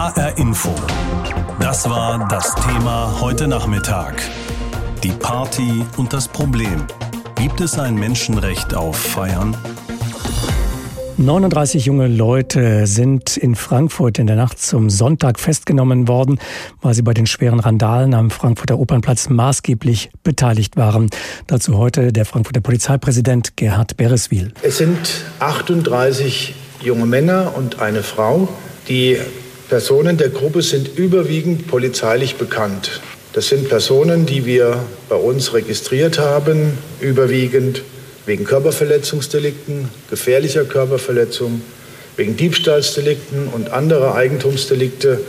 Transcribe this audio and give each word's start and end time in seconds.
HR 0.00 0.38
Info. 0.38 0.74
Das 1.60 1.86
war 1.90 2.26
das 2.28 2.54
Thema 2.54 3.20
heute 3.20 3.46
Nachmittag. 3.46 4.22
Die 5.04 5.10
Party 5.10 5.84
und 5.98 6.14
das 6.14 6.26
Problem. 6.26 6.86
Gibt 7.34 7.60
es 7.60 7.78
ein 7.78 7.96
Menschenrecht 7.96 8.74
auf 8.74 8.96
Feiern? 8.96 9.54
39 11.18 11.84
junge 11.84 12.06
Leute 12.06 12.86
sind 12.86 13.36
in 13.36 13.54
Frankfurt 13.54 14.18
in 14.18 14.26
der 14.26 14.36
Nacht 14.36 14.58
zum 14.58 14.88
Sonntag 14.88 15.38
festgenommen 15.38 16.08
worden, 16.08 16.40
weil 16.80 16.94
sie 16.94 17.02
bei 17.02 17.12
den 17.12 17.26
schweren 17.26 17.60
Randalen 17.60 18.14
am 18.14 18.30
Frankfurter 18.30 18.78
Opernplatz 18.78 19.28
maßgeblich 19.28 20.12
beteiligt 20.22 20.78
waren. 20.78 21.10
Dazu 21.46 21.76
heute 21.76 22.10
der 22.10 22.24
Frankfurter 22.24 22.62
Polizeipräsident 22.62 23.54
Gerhard 23.58 23.98
Bereswil. 23.98 24.54
Es 24.62 24.78
sind 24.78 25.26
38 25.40 26.54
junge 26.80 27.04
Männer 27.04 27.52
und 27.54 27.80
eine 27.82 28.02
Frau. 28.02 28.48
Die 28.88 29.18
Personen 29.70 30.16
der 30.16 30.30
Gruppe 30.30 30.62
sind 30.62 30.98
überwiegend 30.98 31.68
polizeilich 31.68 32.34
bekannt. 32.34 33.00
Das 33.34 33.50
sind 33.50 33.68
Personen, 33.68 34.26
die 34.26 34.44
wir 34.44 34.82
bei 35.08 35.14
uns 35.14 35.54
registriert 35.54 36.18
haben, 36.18 36.76
überwiegend 36.98 37.82
wegen 38.26 38.42
Körperverletzungsdelikten, 38.42 39.88
gefährlicher 40.10 40.64
Körperverletzung, 40.64 41.62
wegen 42.16 42.36
Diebstahlsdelikten 42.36 43.46
und 43.46 43.70
anderer 43.70 44.16
Eigentumsdelikte 44.16 45.20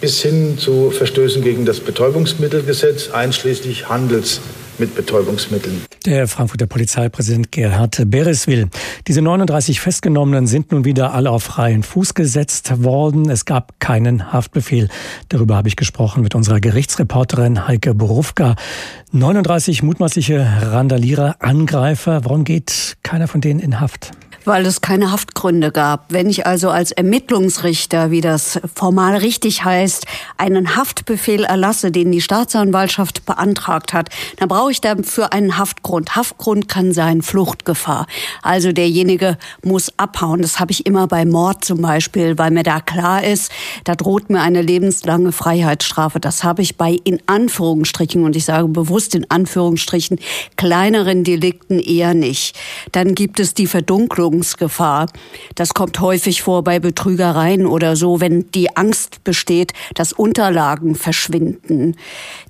bis 0.00 0.22
hin 0.22 0.56
zu 0.56 0.90
Verstößen 0.90 1.42
gegen 1.42 1.66
das 1.66 1.80
Betäubungsmittelgesetz 1.80 3.10
einschließlich 3.10 3.90
Handels 3.90 4.40
mit 4.78 4.94
Betäubungsmitteln. 4.94 5.84
Der 6.04 6.28
Frankfurter 6.28 6.66
Polizeipräsident 6.66 7.52
Gerhard 7.52 8.02
Bereswil. 8.06 8.68
Diese 9.06 9.22
39 9.22 9.80
Festgenommenen 9.80 10.46
sind 10.46 10.72
nun 10.72 10.84
wieder 10.84 11.14
alle 11.14 11.30
auf 11.30 11.44
freien 11.44 11.82
Fuß 11.82 12.14
gesetzt 12.14 12.82
worden. 12.82 13.30
Es 13.30 13.44
gab 13.44 13.80
keinen 13.80 14.32
Haftbefehl. 14.32 14.88
Darüber 15.28 15.56
habe 15.56 15.68
ich 15.68 15.76
gesprochen 15.76 16.22
mit 16.22 16.34
unserer 16.34 16.60
Gerichtsreporterin 16.60 17.66
Heike 17.66 17.94
Borufka. 17.94 18.56
39 19.12 19.82
mutmaßliche 19.82 20.46
Randalierer, 20.62 21.36
Angreifer. 21.40 22.24
Warum 22.24 22.44
geht 22.44 22.96
keiner 23.02 23.28
von 23.28 23.40
denen 23.40 23.60
in 23.60 23.80
Haft? 23.80 24.12
Weil 24.44 24.66
es 24.66 24.80
keine 24.80 25.10
Haftgründe 25.10 25.72
gab. 25.72 26.12
Wenn 26.12 26.28
ich 26.28 26.46
also 26.46 26.70
als 26.70 26.92
Ermittlungsrichter, 26.92 28.10
wie 28.10 28.20
das 28.20 28.60
formal 28.74 29.16
richtig 29.16 29.64
heißt, 29.64 30.06
einen 30.36 30.76
Haftbefehl 30.76 31.44
erlasse, 31.44 31.90
den 31.90 32.12
die 32.12 32.20
Staatsanwaltschaft 32.20 33.26
beantragt 33.26 33.92
hat, 33.92 34.10
dann 34.36 34.48
brauche 34.48 34.70
ich 34.70 34.80
dafür 34.80 35.32
einen 35.32 35.56
Haftgrund. 35.56 36.16
Haftgrund 36.16 36.68
kann 36.68 36.92
sein 36.92 37.22
Fluchtgefahr. 37.22 38.06
Also 38.42 38.72
derjenige 38.72 39.38
muss 39.62 39.92
abhauen. 39.96 40.42
Das 40.42 40.60
habe 40.60 40.72
ich 40.72 40.86
immer 40.86 41.06
bei 41.06 41.24
Mord 41.24 41.64
zum 41.64 41.80
Beispiel, 41.80 42.38
weil 42.38 42.50
mir 42.50 42.62
da 42.62 42.80
klar 42.80 43.24
ist, 43.24 43.50
da 43.84 43.94
droht 43.94 44.30
mir 44.30 44.40
eine 44.40 44.62
lebenslange 44.62 45.32
Freiheitsstrafe. 45.32 46.20
Das 46.20 46.44
habe 46.44 46.62
ich 46.62 46.76
bei 46.76 46.98
in 47.04 47.20
Anführungsstrichen, 47.26 48.24
und 48.24 48.36
ich 48.36 48.44
sage 48.44 48.68
bewusst 48.68 49.14
in 49.14 49.30
Anführungsstrichen, 49.30 50.18
kleineren 50.56 51.24
Delikten 51.24 51.78
eher 51.78 52.14
nicht. 52.14 52.56
Dann 52.92 53.14
gibt 53.14 53.40
es 53.40 53.54
die 53.54 53.66
Verdunklung 53.66 54.33
Verfolgungsgefahr. 54.34 55.06
Das 55.54 55.74
kommt 55.74 56.00
häufig 56.00 56.42
vor 56.42 56.64
bei 56.64 56.80
Betrügereien 56.80 57.66
oder 57.66 57.96
so, 57.96 58.20
wenn 58.20 58.50
die 58.52 58.76
Angst 58.76 59.22
besteht, 59.24 59.72
dass 59.94 60.12
Unterlagen 60.12 60.94
verschwinden. 60.94 61.96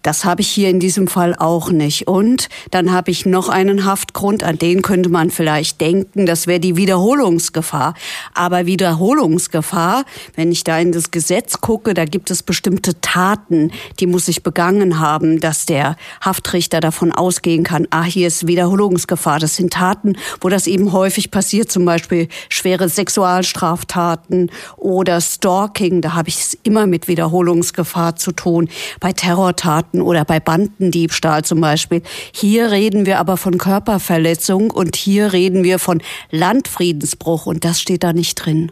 Das 0.03 0.25
habe 0.25 0.41
ich 0.41 0.49
hier 0.49 0.71
in 0.71 0.81
diesem 0.81 1.09
Fall 1.09 1.35
auch 1.35 1.71
nicht. 1.71 2.09
Und 2.09 2.49
dann 2.71 2.93
habe 2.93 3.11
ich 3.11 3.27
noch 3.27 3.49
einen 3.49 3.85
Haftgrund, 3.85 4.43
an 4.43 4.59
den 4.59 4.83
könnte 4.83 5.09
man 5.09 5.31
vielleicht 5.31 5.81
denken, 5.81 6.27
das 6.27 6.47
wäre 6.47 6.61
die 6.61 6.77
Wiederholungsgefahr. 6.77 7.95
Aber 8.35 8.67
Wiederholungsgefahr, 8.67 10.05
wenn 10.37 10.53
ich 10.53 10.65
da 10.65 10.79
in 10.79 10.93
das 10.93 11.11
Gesetz 11.11 11.61
gucke, 11.61 11.95
da 11.95 12.05
gibt 12.05 12.31
es 12.31 12.43
bestimmte 12.43 13.01
Taten, 13.01 13.73
die 14.01 14.07
muss 14.07 14.29
ich 14.29 14.43
begangen 14.43 14.99
haben, 14.99 15.41
dass 15.41 15.67
der 15.67 15.97
Haftrichter 16.25 16.81
davon 16.81 17.13
ausgehen 17.13 17.65
kann, 17.65 17.87
ah, 17.91 18.05
hier 18.05 18.29
ist 18.29 18.47
Wiederholungsgefahr. 18.47 19.39
Das 19.39 19.57
sind 19.57 19.73
Taten, 19.73 20.17
wo 20.41 20.49
das 20.49 20.67
eben 20.67 20.93
häufig 20.93 21.31
passiert, 21.31 21.71
zum 21.75 21.85
Beispiel 21.85 22.29
schwere 22.49 22.89
Sexualstraftaten 22.89 24.51
oder 24.77 25.21
Stalking. 25.21 26.01
Da 26.01 26.15
habe 26.15 26.29
ich 26.29 26.39
es 26.39 26.59
immer 26.63 26.87
mit 26.87 27.09
Wiederholungsgefahr 27.09 28.17
zu 28.17 28.33
tun. 28.33 28.69
Bei 29.01 29.13
Terrortaten 29.13 30.01
oder 30.01 30.25
bei 30.25 30.39
Bandendiebstahl 30.41 31.45
zum 31.45 31.61
Beispiel. 31.61 32.03
Hier 32.33 32.71
reden 32.71 33.05
wir 33.07 33.19
aber 33.19 33.37
von 33.37 33.59
Körperverletzung 33.59 34.71
und 34.71 34.95
hier 34.95 35.33
reden 35.33 35.65
wir 35.65 35.79
von 35.79 36.01
Landfriedensbruch 36.31 37.47
und 37.47 37.65
das 37.65 37.81
steht 37.81 38.05
da 38.05 38.13
nicht 38.13 38.37
drin. 38.37 38.71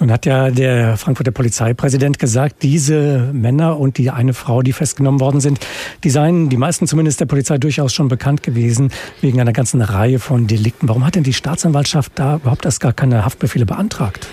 Nun 0.00 0.12
hat 0.12 0.26
ja 0.26 0.50
der 0.50 0.96
Frankfurter 0.96 1.32
Polizeipräsident 1.32 2.18
gesagt, 2.18 2.62
diese 2.62 3.30
Männer 3.32 3.78
und 3.78 3.98
die 3.98 4.10
eine 4.10 4.32
Frau, 4.32 4.62
die 4.62 4.72
festgenommen 4.72 5.20
worden 5.20 5.40
sind, 5.40 5.58
die 6.04 6.10
seien 6.10 6.48
die 6.48 6.56
meisten 6.56 6.86
zumindest 6.86 7.20
der 7.20 7.26
Polizei 7.26 7.58
durchaus 7.58 7.92
schon 7.92 8.08
bekannt 8.08 8.42
gewesen 8.42 8.90
wegen 9.20 9.40
einer 9.40 9.52
ganzen 9.52 9.82
Reihe 9.82 10.18
von 10.18 10.46
Delikten. 10.46 10.88
Warum 10.88 11.04
hat 11.04 11.16
denn 11.16 11.24
die 11.24 11.32
Staatsanwaltschaft 11.32 12.12
da 12.14 12.36
überhaupt 12.36 12.64
erst 12.64 12.80
gar 12.80 12.92
keine 12.92 13.24
Haftbefehle 13.24 13.66
beantragt? 13.66 14.28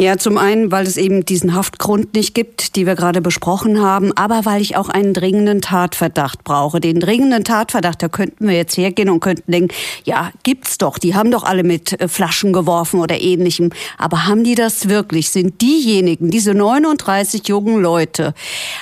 Ja, 0.00 0.16
zum 0.16 0.38
einen, 0.38 0.70
weil 0.70 0.86
es 0.86 0.96
eben 0.96 1.26
diesen 1.26 1.56
Haftgrund 1.56 2.14
nicht 2.14 2.32
gibt, 2.32 2.76
die 2.76 2.86
wir 2.86 2.94
gerade 2.94 3.20
besprochen 3.20 3.82
haben, 3.82 4.16
aber 4.16 4.44
weil 4.44 4.62
ich 4.62 4.76
auch 4.76 4.88
einen 4.88 5.12
dringenden 5.12 5.60
Tatverdacht 5.60 6.44
brauche. 6.44 6.78
Den 6.78 7.00
dringenden 7.00 7.42
Tatverdacht, 7.42 8.00
da 8.00 8.08
könnten 8.08 8.46
wir 8.46 8.54
jetzt 8.54 8.76
hergehen 8.76 9.10
und 9.10 9.18
könnten 9.18 9.50
denken, 9.50 9.74
ja, 10.04 10.30
gibt's 10.44 10.78
doch, 10.78 10.98
die 10.98 11.16
haben 11.16 11.32
doch 11.32 11.42
alle 11.42 11.64
mit 11.64 12.00
äh, 12.00 12.06
Flaschen 12.06 12.52
geworfen 12.52 13.00
oder 13.00 13.20
ähnlichem. 13.20 13.70
Aber 13.96 14.28
haben 14.28 14.44
die 14.44 14.54
das 14.54 14.88
wirklich? 14.88 15.30
Sind 15.30 15.60
diejenigen, 15.62 16.30
diese 16.30 16.54
39 16.54 17.48
jungen 17.48 17.82
Leute, 17.82 18.34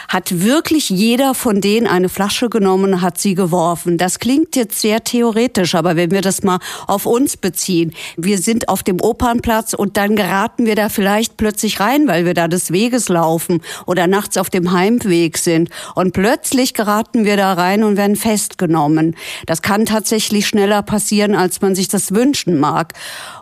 hat 0.08 0.42
wirklich 0.42 0.90
jeder 0.90 1.32
von 1.32 1.62
denen 1.62 1.86
eine 1.86 2.10
Flasche 2.10 2.50
genommen, 2.50 3.00
hat 3.00 3.16
sie 3.16 3.34
geworfen? 3.34 3.96
Das 3.96 4.18
klingt 4.18 4.54
jetzt 4.54 4.82
sehr 4.82 5.02
theoretisch, 5.02 5.76
aber 5.76 5.96
wenn 5.96 6.10
wir 6.10 6.20
das 6.20 6.42
mal 6.42 6.58
auf 6.86 7.06
uns 7.06 7.38
beziehen, 7.38 7.94
wir 8.18 8.36
sind 8.36 8.68
auf 8.68 8.82
dem 8.82 9.00
Opernplatz 9.00 9.72
und 9.72 9.96
dann 9.96 10.14
geraten 10.14 10.66
wir 10.66 10.74
da 10.74 10.90
vielleicht 10.90 11.05
vielleicht 11.06 11.36
plötzlich 11.36 11.78
rein, 11.78 12.08
weil 12.08 12.24
wir 12.24 12.34
da 12.34 12.48
des 12.48 12.72
Weges 12.72 13.08
laufen 13.08 13.62
oder 13.86 14.08
nachts 14.08 14.36
auf 14.36 14.50
dem 14.50 14.72
Heimweg 14.72 15.38
sind. 15.38 15.70
Und 15.94 16.12
plötzlich 16.12 16.74
geraten 16.74 17.24
wir 17.24 17.36
da 17.36 17.52
rein 17.52 17.84
und 17.84 17.96
werden 17.96 18.16
festgenommen. 18.16 19.14
Das 19.46 19.62
kann 19.62 19.86
tatsächlich 19.86 20.48
schneller 20.48 20.82
passieren, 20.82 21.36
als 21.36 21.60
man 21.60 21.76
sich 21.76 21.86
das 21.86 22.12
wünschen 22.12 22.58
mag. 22.58 22.92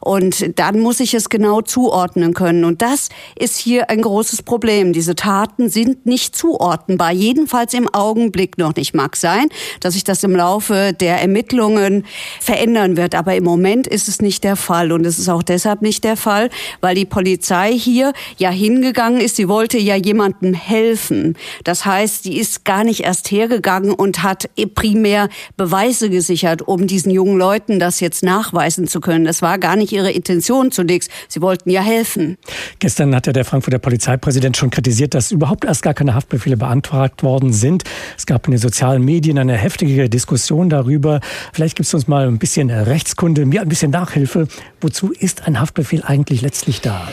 Und 0.03 0.59
dann 0.59 0.79
muss 0.79 1.01
ich 1.01 1.15
es 1.15 1.31
genau 1.31 1.63
zuordnen 1.63 2.35
können. 2.35 2.67
Und 2.67 2.83
das 2.83 3.09
ist 3.35 3.57
hier 3.57 3.89
ein 3.89 4.03
großes 4.03 4.43
Problem. 4.43 4.93
Diese 4.93 5.15
Taten 5.15 5.71
sind 5.71 6.05
nicht 6.05 6.37
zuordnenbar. 6.37 7.13
Jedenfalls 7.13 7.73
im 7.73 7.89
Augenblick 7.95 8.59
noch 8.59 8.77
nicht. 8.77 8.93
Mag 8.93 9.17
sein, 9.17 9.47
dass 9.81 9.95
sich 9.95 10.05
das 10.05 10.23
im 10.23 10.37
Laufe 10.37 10.93
der 10.93 11.19
Ermittlungen 11.23 12.05
verändern 12.43 12.99
wird. 12.99 13.15
Aber 13.15 13.35
im 13.35 13.45
Moment 13.45 13.87
ist 13.87 14.09
es 14.09 14.21
nicht 14.21 14.45
der 14.45 14.57
Fall. 14.57 14.93
Und 14.93 15.07
es 15.07 15.19
ist 15.19 15.31
auch 15.31 15.43
deshalb 15.43 15.81
nicht 15.81 16.05
der 16.05 16.19
Fall, 16.19 16.51
weil 16.83 16.95
die 16.95 17.07
Polizei 17.07 17.54
Polizei 17.55 17.79
hier 17.79 18.13
ja 18.37 18.51
hingegangen 18.51 19.21
ist. 19.21 19.37
Sie 19.37 19.49
wollte 19.49 19.79
ja 19.79 19.95
jemandem 19.95 20.55
helfen. 20.55 21.37
Das 21.63 21.85
heißt, 21.85 22.25
sie 22.25 22.37
ist 22.37 22.65
gar 22.65 22.83
nicht 22.83 23.01
erst 23.05 23.31
hergegangen 23.31 23.93
und 23.93 24.23
hat 24.23 24.51
primär 24.75 25.29
Beweise 25.57 26.11
gesichert, 26.11 26.63
um 26.63 26.87
diesen 26.87 27.11
jungen 27.11 27.39
Leuten 27.39 27.79
das 27.79 28.01
jetzt 28.01 28.25
nachweisen 28.25 28.89
zu 28.89 29.01
können. 29.01 29.25
Das 29.25 29.41
war 29.41 29.59
gar 29.59 29.77
nicht 29.77 29.93
ihre 29.93 30.11
Intention 30.11 30.73
zunächst. 30.73 31.11
Sie 31.29 31.41
wollten 31.41 31.71
ja 31.71 31.81
helfen. 31.81 32.39
Gestern 32.81 33.15
hat 33.15 33.27
ja 33.27 33.33
der 33.33 33.45
Frankfurter 33.45 33.79
Polizeipräsident 33.79 34.57
schon 34.57 34.71
kritisiert, 34.71 35.15
dass 35.15 35.31
überhaupt 35.31 35.65
erst 35.65 35.83
gar 35.83 35.95
keine 35.95 36.15
Haftbefehle 36.15 36.57
beantragt 36.57 37.23
worden 37.23 37.53
sind. 37.53 37.85
Es 38.17 38.27
gab 38.27 38.47
in 38.47 38.53
den 38.53 38.61
sozialen 38.61 39.05
Medien 39.05 39.39
eine 39.39 39.57
heftige 39.57 40.09
Diskussion 40.09 40.71
darüber. 40.71 41.21
Vielleicht 41.53 41.77
gibt 41.77 41.87
es 41.87 41.95
uns 41.95 42.09
mal 42.09 42.27
ein 42.27 42.39
bisschen 42.39 42.71
Rechtskunde, 42.71 43.47
mir 43.47 43.63
ein 43.63 43.69
bisschen 43.69 43.93
Nachhilfe. 43.93 44.49
Wozu 44.81 45.13
ist 45.13 45.47
ein 45.47 45.61
Haftbefehl 45.61 46.03
eigentlich 46.05 46.43
letztlich 46.43 46.81
da? 46.81 47.09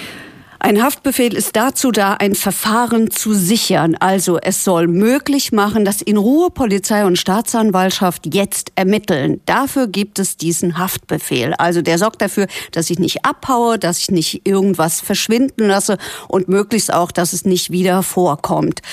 Ein 0.63 0.83
Haftbefehl 0.83 1.33
ist 1.33 1.55
dazu 1.55 1.89
da, 1.89 2.13
ein 2.13 2.35
Verfahren 2.35 3.09
zu 3.09 3.33
sichern. 3.33 3.95
Also 3.99 4.37
es 4.37 4.63
soll 4.63 4.85
möglich 4.85 5.51
machen, 5.51 5.85
dass 5.85 6.03
in 6.03 6.17
Ruhe 6.17 6.51
Polizei 6.51 7.03
und 7.03 7.17
Staatsanwaltschaft 7.17 8.31
jetzt 8.31 8.71
ermitteln. 8.75 9.41
Dafür 9.47 9.87
gibt 9.87 10.19
es 10.19 10.37
diesen 10.37 10.77
Haftbefehl. 10.77 11.55
Also 11.55 11.81
der 11.81 11.97
sorgt 11.97 12.21
dafür, 12.21 12.45
dass 12.73 12.91
ich 12.91 12.99
nicht 12.99 13.25
abhaue, 13.25 13.79
dass 13.79 13.97
ich 13.97 14.11
nicht 14.11 14.47
irgendwas 14.47 15.01
verschwinden 15.01 15.67
lasse 15.67 15.97
und 16.27 16.47
möglichst 16.47 16.93
auch, 16.93 17.11
dass 17.11 17.33
es 17.33 17.43
nicht 17.43 17.71
wieder 17.71 18.03
vorkommt. 18.03 18.83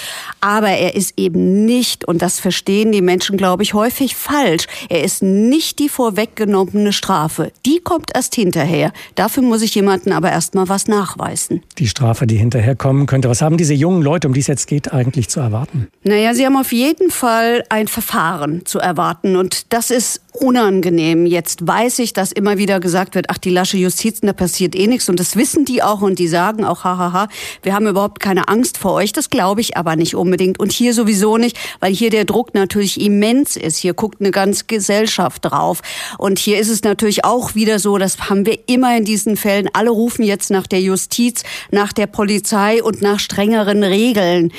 Aber 0.40 0.70
er 0.70 0.94
ist 0.94 1.18
eben 1.18 1.66
nicht, 1.66 2.06
und 2.06 2.22
das 2.22 2.40
verstehen 2.40 2.92
die 2.92 3.02
Menschen, 3.02 3.36
glaube 3.36 3.62
ich, 3.62 3.74
häufig 3.74 4.16
falsch, 4.16 4.66
er 4.88 5.04
ist 5.04 5.22
nicht 5.22 5.80
die 5.80 5.90
vorweggenommene 5.90 6.94
Strafe. 6.94 7.52
Die 7.66 7.80
kommt 7.80 8.12
erst 8.14 8.34
hinterher. 8.36 8.90
Dafür 9.16 9.42
muss 9.42 9.60
ich 9.60 9.74
jemanden 9.74 10.12
aber 10.12 10.30
erst 10.30 10.54
mal 10.54 10.70
was 10.70 10.88
nachweisen. 10.88 11.57
Die 11.78 11.88
Strafe, 11.88 12.26
die 12.26 12.36
hinterherkommen 12.36 13.06
könnte. 13.06 13.28
Was 13.28 13.42
haben 13.42 13.56
diese 13.56 13.74
jungen 13.74 14.02
Leute, 14.02 14.28
um 14.28 14.34
die 14.34 14.40
es 14.40 14.46
jetzt 14.46 14.66
geht, 14.66 14.92
eigentlich 14.92 15.28
zu 15.28 15.40
erwarten? 15.40 15.88
Naja, 16.02 16.34
sie 16.34 16.44
haben 16.44 16.56
auf 16.56 16.72
jeden 16.72 17.10
Fall 17.10 17.64
ein 17.68 17.88
Verfahren 17.88 18.64
zu 18.64 18.78
erwarten. 18.78 19.36
Und 19.36 19.72
das 19.72 19.90
ist 19.90 20.22
unangenehm. 20.40 21.26
Jetzt 21.26 21.66
weiß 21.66 21.98
ich, 22.00 22.12
dass 22.12 22.32
immer 22.32 22.58
wieder 22.58 22.80
gesagt 22.80 23.14
wird, 23.14 23.26
ach, 23.28 23.38
die 23.38 23.50
lasche 23.50 23.76
Justiz, 23.76 24.20
da 24.20 24.32
passiert 24.32 24.74
eh 24.74 24.86
nichts. 24.86 25.08
Und 25.08 25.20
das 25.20 25.36
wissen 25.36 25.64
die 25.64 25.82
auch 25.82 26.00
und 26.00 26.18
die 26.18 26.28
sagen 26.28 26.64
auch, 26.64 26.84
hahaha, 26.84 27.28
wir 27.62 27.74
haben 27.74 27.86
überhaupt 27.86 28.20
keine 28.20 28.48
Angst 28.48 28.78
vor 28.78 28.92
euch. 28.92 29.12
Das 29.12 29.30
glaube 29.30 29.60
ich 29.60 29.76
aber 29.76 29.96
nicht 29.96 30.14
unbedingt. 30.14 30.58
Und 30.60 30.72
hier 30.72 30.94
sowieso 30.94 31.36
nicht, 31.38 31.58
weil 31.80 31.92
hier 31.92 32.10
der 32.10 32.24
Druck 32.24 32.54
natürlich 32.54 33.00
immens 33.00 33.56
ist. 33.56 33.78
Hier 33.78 33.94
guckt 33.94 34.20
eine 34.20 34.30
ganze 34.30 34.64
Gesellschaft 34.66 35.44
drauf. 35.44 35.82
Und 36.18 36.38
hier 36.38 36.58
ist 36.58 36.68
es 36.68 36.82
natürlich 36.82 37.24
auch 37.24 37.54
wieder 37.54 37.78
so, 37.78 37.98
das 37.98 38.30
haben 38.30 38.46
wir 38.46 38.58
immer 38.66 38.96
in 38.96 39.04
diesen 39.04 39.36
Fällen. 39.36 39.68
Alle 39.72 39.90
rufen 39.90 40.24
jetzt 40.24 40.50
nach 40.50 40.66
der 40.66 40.80
Justiz, 40.80 41.42
nach 41.70 41.92
der 41.92 42.06
Polizei 42.06 42.82
und 42.82 43.02
nach 43.02 43.20
strengeren 43.20 43.82
Regeln. 43.82 44.52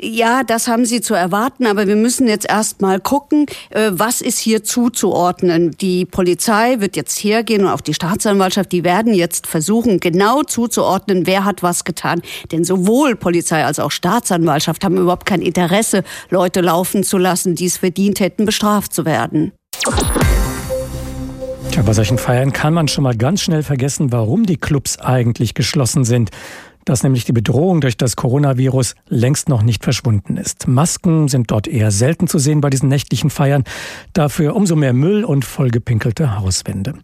Ja, 0.00 0.42
das 0.42 0.66
haben 0.66 0.86
sie 0.86 1.00
zu 1.00 1.14
erwarten, 1.14 1.66
aber 1.66 1.86
wir 1.86 1.96
müssen 1.96 2.26
jetzt 2.26 2.48
erst 2.48 2.82
mal 2.82 3.00
gucken, 3.00 3.46
äh, 3.70 3.90
was 3.92 4.20
ist 4.20 4.38
hier 4.38 4.64
zuzuordnen. 4.64 5.70
Die 5.80 6.04
Polizei 6.04 6.80
wird 6.80 6.96
jetzt 6.96 7.16
hergehen 7.22 7.64
und 7.64 7.70
auch 7.70 7.80
die 7.80 7.94
Staatsanwaltschaft, 7.94 8.72
die 8.72 8.82
werden 8.82 9.14
jetzt 9.14 9.46
versuchen, 9.46 10.00
genau 10.00 10.42
zuzuordnen, 10.42 11.26
wer 11.26 11.44
hat 11.44 11.62
was 11.62 11.84
getan. 11.84 12.22
Denn 12.50 12.64
sowohl 12.64 13.14
Polizei 13.14 13.64
als 13.64 13.78
auch 13.78 13.90
Staatsanwaltschaft 13.92 14.84
haben 14.84 14.96
überhaupt 14.96 15.26
kein 15.26 15.42
Interesse, 15.42 16.02
Leute 16.30 16.60
laufen 16.60 17.04
zu 17.04 17.18
lassen, 17.18 17.54
die 17.54 17.66
es 17.66 17.76
verdient 17.76 18.20
hätten, 18.20 18.44
bestraft 18.44 18.92
zu 18.92 19.04
werden. 19.04 19.52
Tja, 21.74 21.82
bei 21.82 21.92
solchen 21.92 22.18
Feiern 22.18 22.52
kann 22.52 22.72
man 22.72 22.86
schon 22.86 23.02
mal 23.02 23.16
ganz 23.16 23.42
schnell 23.42 23.64
vergessen, 23.64 24.12
warum 24.12 24.46
die 24.46 24.58
Clubs 24.58 25.00
eigentlich 25.00 25.54
geschlossen 25.54 26.04
sind 26.04 26.30
dass 26.84 27.02
nämlich 27.02 27.24
die 27.24 27.32
Bedrohung 27.32 27.80
durch 27.80 27.96
das 27.96 28.16
Coronavirus 28.16 28.94
längst 29.08 29.48
noch 29.48 29.62
nicht 29.62 29.84
verschwunden 29.84 30.36
ist. 30.36 30.68
Masken 30.68 31.28
sind 31.28 31.50
dort 31.50 31.66
eher 31.66 31.90
selten 31.90 32.26
zu 32.26 32.38
sehen 32.38 32.60
bei 32.60 32.70
diesen 32.70 32.88
nächtlichen 32.88 33.30
Feiern, 33.30 33.64
dafür 34.12 34.56
umso 34.56 34.76
mehr 34.76 34.92
Müll 34.92 35.24
und 35.24 35.44
vollgepinkelte 35.44 36.38
Hauswände. 36.38 36.94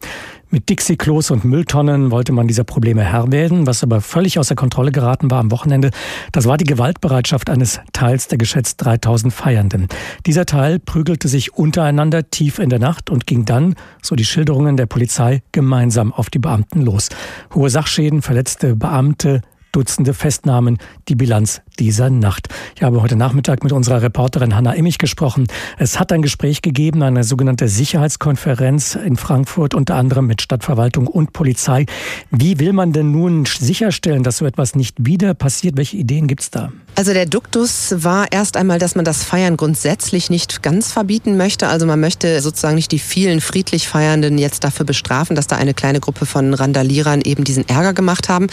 Mit 0.53 0.69
Dixie-Klos 0.69 1.31
und 1.31 1.45
Mülltonnen 1.45 2.11
wollte 2.11 2.33
man 2.33 2.49
dieser 2.49 2.65
Probleme 2.65 3.05
Herr 3.05 3.31
werden. 3.31 3.69
Was 3.69 3.85
aber 3.85 4.01
völlig 4.01 4.37
außer 4.37 4.57
Kontrolle 4.57 4.91
geraten 4.91 5.31
war 5.31 5.39
am 5.39 5.53
Wochenende, 5.53 5.91
das 6.33 6.47
war 6.47 6.57
die 6.57 6.65
Gewaltbereitschaft 6.65 7.49
eines 7.49 7.79
Teils 7.93 8.27
der 8.27 8.37
geschätzt 8.37 8.85
3000 8.85 9.33
Feiernden. 9.33 9.87
Dieser 10.27 10.47
Teil 10.47 10.81
prügelte 10.81 11.29
sich 11.29 11.55
untereinander 11.55 12.31
tief 12.31 12.59
in 12.59 12.69
der 12.69 12.81
Nacht 12.81 13.11
und 13.11 13.29
ging 13.29 13.45
dann, 13.45 13.77
so 14.03 14.17
die 14.17 14.25
Schilderungen 14.25 14.77
der 14.77 14.87
Polizei, 14.87 15.43
gemeinsam 15.53 16.13
auf 16.13 16.31
die 16.31 16.41
Beamten 16.41 16.83
los. 16.83 17.11
Hohe 17.55 17.71
Sachschäden, 17.71 18.21
verletzte 18.21 18.75
Beamte, 18.75 19.43
Dutzende 19.73 20.15
Festnahmen, 20.15 20.79
die 21.09 21.15
Bilanz 21.15 21.63
dieser 21.81 22.11
Nacht. 22.11 22.49
Ich 22.77 22.83
habe 22.83 23.01
heute 23.01 23.17
Nachmittag 23.17 23.65
mit 23.65 23.73
unserer 23.73 24.03
Reporterin 24.03 24.55
Hanna 24.55 24.73
Immich 24.75 24.99
gesprochen. 24.99 25.47
Es 25.79 25.99
hat 25.99 26.13
ein 26.13 26.21
Gespräch 26.21 26.61
gegeben, 26.61 27.03
eine 27.03 27.25
sogenannte 27.25 27.69
Sicherheitskonferenz 27.69 28.95
in 28.95 29.17
Frankfurt, 29.17 29.75
unter 29.75 29.97
anderem 29.97 30.27
mit 30.27 30.43
Stadtverwaltung 30.43 31.07
und 31.07 31.33
Polizei. 31.33 31.87
Wie 32.31 32.59
will 32.59 32.75
man 32.75 32.93
denn 32.93 33.11
nun 33.11 33.47
sicherstellen, 33.47 34.23
dass 34.23 34.37
so 34.37 34.47
etwas 34.47 34.77
nicht 34.77 34.97
wieder 35.01 35.33
passiert? 35.33 35.79
Welche 35.79 35.97
Ideen 35.97 36.27
gibt 36.29 36.43
es 36.43 36.51
da? 36.51 36.71
Also 36.97 37.15
der 37.15 37.25
Duktus 37.25 37.95
war 37.97 38.27
erst 38.31 38.57
einmal, 38.57 38.79
dass 38.79 38.95
man 38.95 39.05
das 39.05 39.25
Feiern 39.25 39.57
grundsätzlich 39.57 40.29
nicht 40.29 40.63
ganz 40.63 40.93
verbieten 40.93 41.37
möchte. 41.37 41.69
Also 41.69 41.87
man 41.87 41.99
möchte 41.99 42.43
sozusagen 42.43 42.75
nicht 42.75 42.93
die 42.93 42.99
vielen 42.99 43.41
friedlich 43.41 43.89
Feiernden 43.89 44.37
jetzt 44.37 44.65
dafür 44.65 44.85
bestrafen, 44.85 45.35
dass 45.35 45.47
da 45.47 45.57
eine 45.57 45.73
kleine 45.73 46.01
Gruppe 46.01 46.27
von 46.27 46.53
Randalierern 46.53 47.23
eben 47.23 47.45
diesen 47.45 47.67
Ärger 47.69 47.95
gemacht 47.95 48.29
haben. 48.29 48.49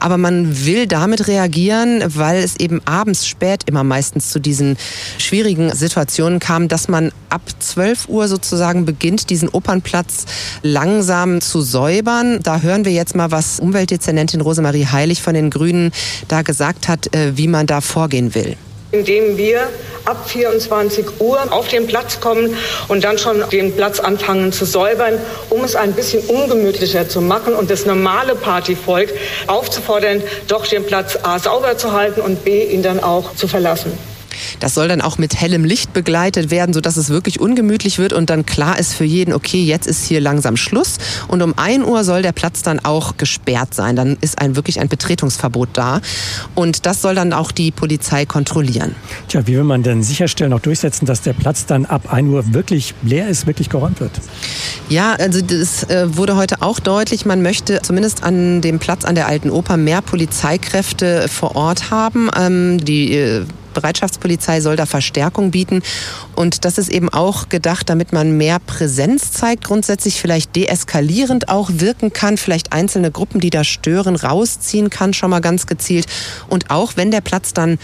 Aber 0.00 0.16
man 0.18 0.64
will 0.64 0.86
damit 0.86 1.28
reagieren, 1.28 2.02
weil 2.08 2.42
es 2.42 2.56
eben 2.56 2.71
abends 2.84 3.26
spät 3.26 3.64
immer 3.66 3.84
meistens 3.84 4.30
zu 4.30 4.38
diesen 4.38 4.76
schwierigen 5.18 5.74
Situationen 5.74 6.38
kam, 6.38 6.68
dass 6.68 6.88
man 6.88 7.12
ab 7.28 7.42
12 7.58 8.08
Uhr 8.08 8.28
sozusagen 8.28 8.84
beginnt, 8.84 9.30
diesen 9.30 9.48
Opernplatz 9.48 10.24
langsam 10.62 11.40
zu 11.40 11.60
säubern. 11.60 12.40
Da 12.42 12.60
hören 12.60 12.84
wir 12.84 12.92
jetzt 12.92 13.14
mal, 13.14 13.30
was 13.30 13.60
Umweltdezernentin 13.60 14.40
Rosemarie 14.40 14.86
Heilig 14.86 15.22
von 15.22 15.34
den 15.34 15.50
Grünen 15.50 15.92
da 16.28 16.42
gesagt 16.42 16.88
hat, 16.88 17.14
äh, 17.14 17.36
wie 17.36 17.48
man 17.48 17.66
da 17.66 17.80
vorgehen 17.80 18.34
will 18.34 18.56
indem 18.92 19.38
wir 19.38 19.68
ab 20.04 20.28
24 20.28 21.20
Uhr 21.20 21.52
auf 21.52 21.68
den 21.68 21.86
Platz 21.86 22.20
kommen 22.20 22.56
und 22.88 23.04
dann 23.04 23.18
schon 23.18 23.42
den 23.50 23.74
Platz 23.74 24.00
anfangen 24.00 24.52
zu 24.52 24.64
säubern, 24.64 25.18
um 25.50 25.64
es 25.64 25.74
ein 25.76 25.94
bisschen 25.94 26.22
ungemütlicher 26.24 27.08
zu 27.08 27.20
machen 27.20 27.54
und 27.54 27.70
das 27.70 27.86
normale 27.86 28.34
Partyvolk 28.34 29.12
aufzufordern, 29.46 30.22
doch 30.46 30.66
den 30.66 30.84
Platz 30.84 31.18
A 31.22 31.38
sauber 31.38 31.76
zu 31.78 31.92
halten 31.92 32.20
und 32.20 32.44
B 32.44 32.64
ihn 32.64 32.82
dann 32.82 33.02
auch 33.02 33.34
zu 33.34 33.48
verlassen. 33.48 34.11
Das 34.60 34.74
soll 34.74 34.88
dann 34.88 35.00
auch 35.00 35.18
mit 35.18 35.40
hellem 35.40 35.64
Licht 35.64 35.92
begleitet 35.92 36.50
werden, 36.50 36.72
sodass 36.72 36.96
es 36.96 37.08
wirklich 37.08 37.40
ungemütlich 37.40 37.98
wird 37.98 38.12
und 38.12 38.30
dann 38.30 38.46
klar 38.46 38.78
ist 38.78 38.94
für 38.94 39.04
jeden, 39.04 39.32
okay, 39.32 39.62
jetzt 39.62 39.86
ist 39.86 40.04
hier 40.04 40.20
langsam 40.20 40.56
Schluss. 40.56 40.98
Und 41.28 41.42
um 41.42 41.54
1 41.56 41.84
Uhr 41.84 42.04
soll 42.04 42.22
der 42.22 42.32
Platz 42.32 42.62
dann 42.62 42.80
auch 42.80 43.16
gesperrt 43.16 43.74
sein. 43.74 43.96
Dann 43.96 44.16
ist 44.20 44.38
ein 44.38 44.56
wirklich 44.56 44.80
ein 44.80 44.88
Betretungsverbot 44.88 45.70
da. 45.72 46.00
Und 46.54 46.86
das 46.86 47.02
soll 47.02 47.14
dann 47.14 47.32
auch 47.32 47.52
die 47.52 47.70
Polizei 47.70 48.26
kontrollieren. 48.26 48.94
Tja, 49.28 49.46
wie 49.46 49.56
will 49.56 49.64
man 49.64 49.82
denn 49.82 50.02
sicherstellen, 50.02 50.52
auch 50.52 50.60
durchsetzen, 50.60 51.06
dass 51.06 51.22
der 51.22 51.32
Platz 51.32 51.66
dann 51.66 51.86
ab 51.86 52.12
1 52.12 52.28
Uhr 52.28 52.52
wirklich 52.52 52.94
leer 53.02 53.28
ist, 53.28 53.46
wirklich 53.46 53.68
geräumt 53.68 54.00
wird? 54.00 54.12
Ja, 54.88 55.12
also 55.14 55.40
das 55.40 55.84
äh, 55.84 56.16
wurde 56.16 56.36
heute 56.36 56.62
auch 56.62 56.80
deutlich. 56.80 57.24
Man 57.24 57.42
möchte 57.42 57.80
zumindest 57.82 58.22
an 58.22 58.60
dem 58.60 58.78
Platz 58.78 59.04
an 59.04 59.14
der 59.14 59.26
Alten 59.26 59.50
Oper 59.50 59.76
mehr 59.76 60.02
Polizeikräfte 60.02 61.28
vor 61.28 61.56
Ort 61.56 61.90
haben. 61.90 62.30
Ähm, 62.38 62.84
die 62.84 63.14
äh, 63.14 63.44
Bereitschaftspolizei 63.72 64.60
soll 64.60 64.76
da 64.76 64.86
Verstärkung 64.86 65.50
bieten. 65.50 65.82
Und 66.34 66.64
das 66.64 66.78
ist 66.78 66.88
eben 66.88 67.08
auch 67.08 67.48
gedacht, 67.48 67.88
damit 67.88 68.12
man 68.12 68.36
mehr 68.36 68.58
Präsenz 68.58 69.32
zeigt, 69.32 69.64
grundsätzlich 69.64 70.20
vielleicht 70.20 70.54
deeskalierend 70.56 71.48
auch 71.48 71.70
wirken 71.72 72.12
kann, 72.12 72.36
vielleicht 72.36 72.72
einzelne 72.72 73.10
Gruppen, 73.10 73.40
die 73.40 73.50
da 73.50 73.64
stören, 73.64 74.16
rausziehen 74.16 74.90
kann, 74.90 75.14
schon 75.14 75.30
mal 75.30 75.40
ganz 75.40 75.66
gezielt. 75.66 76.06
Und 76.48 76.70
auch 76.70 76.92
wenn 76.96 77.10
der 77.10 77.20
Platz 77.20 77.52
dann 77.52 77.78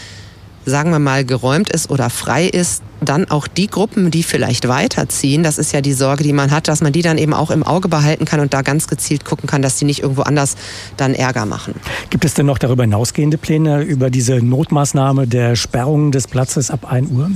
sagen 0.69 0.91
wir 0.91 0.99
mal, 0.99 1.25
geräumt 1.25 1.71
ist 1.71 1.91
oder 1.91 2.11
frei 2.11 2.47
ist, 2.47 2.83
dann 3.01 3.31
auch 3.31 3.47
die 3.47 3.69
Gruppen, 3.69 4.11
die 4.11 4.23
vielleicht 4.23 4.69
weiterziehen, 4.69 5.43
das 5.43 5.59
ist 5.59 5.73
ja 5.73 5.81
die 5.81 5.93
Sorge, 5.93 6.25
die 6.25 6.33
man 6.33 6.51
hat, 6.51 6.69
dass 6.69 6.81
man 6.81 6.93
die 6.93 7.03
dann 7.03 7.19
eben 7.19 7.33
auch 7.33 7.51
im 7.51 7.63
Auge 7.63 7.89
behalten 7.89 8.25
kann 8.25 8.41
und 8.41 8.55
da 8.55 8.63
ganz 8.63 8.89
gezielt 8.89 9.25
gucken 9.25 9.49
kann, 9.49 9.63
dass 9.63 9.77
die 9.77 9.85
nicht 9.85 10.03
irgendwo 10.03 10.23
anders 10.23 10.57
dann 10.97 11.15
Ärger 11.15 11.47
machen. 11.47 11.75
Gibt 12.11 12.25
es 12.25 12.35
denn 12.35 12.47
noch 12.47 12.59
darüber 12.59 12.83
hinausgehende 12.83 13.39
Pläne 13.39 13.83
über 13.83 14.11
diese 14.11 14.37
Notmaßnahme 14.37 15.27
der 15.27 15.57
Sperrung 15.57 16.11
des 16.11 16.27
Platzes 16.27 16.71
ab 16.71 16.91
1 16.91 17.11
Uhr? 17.11 17.31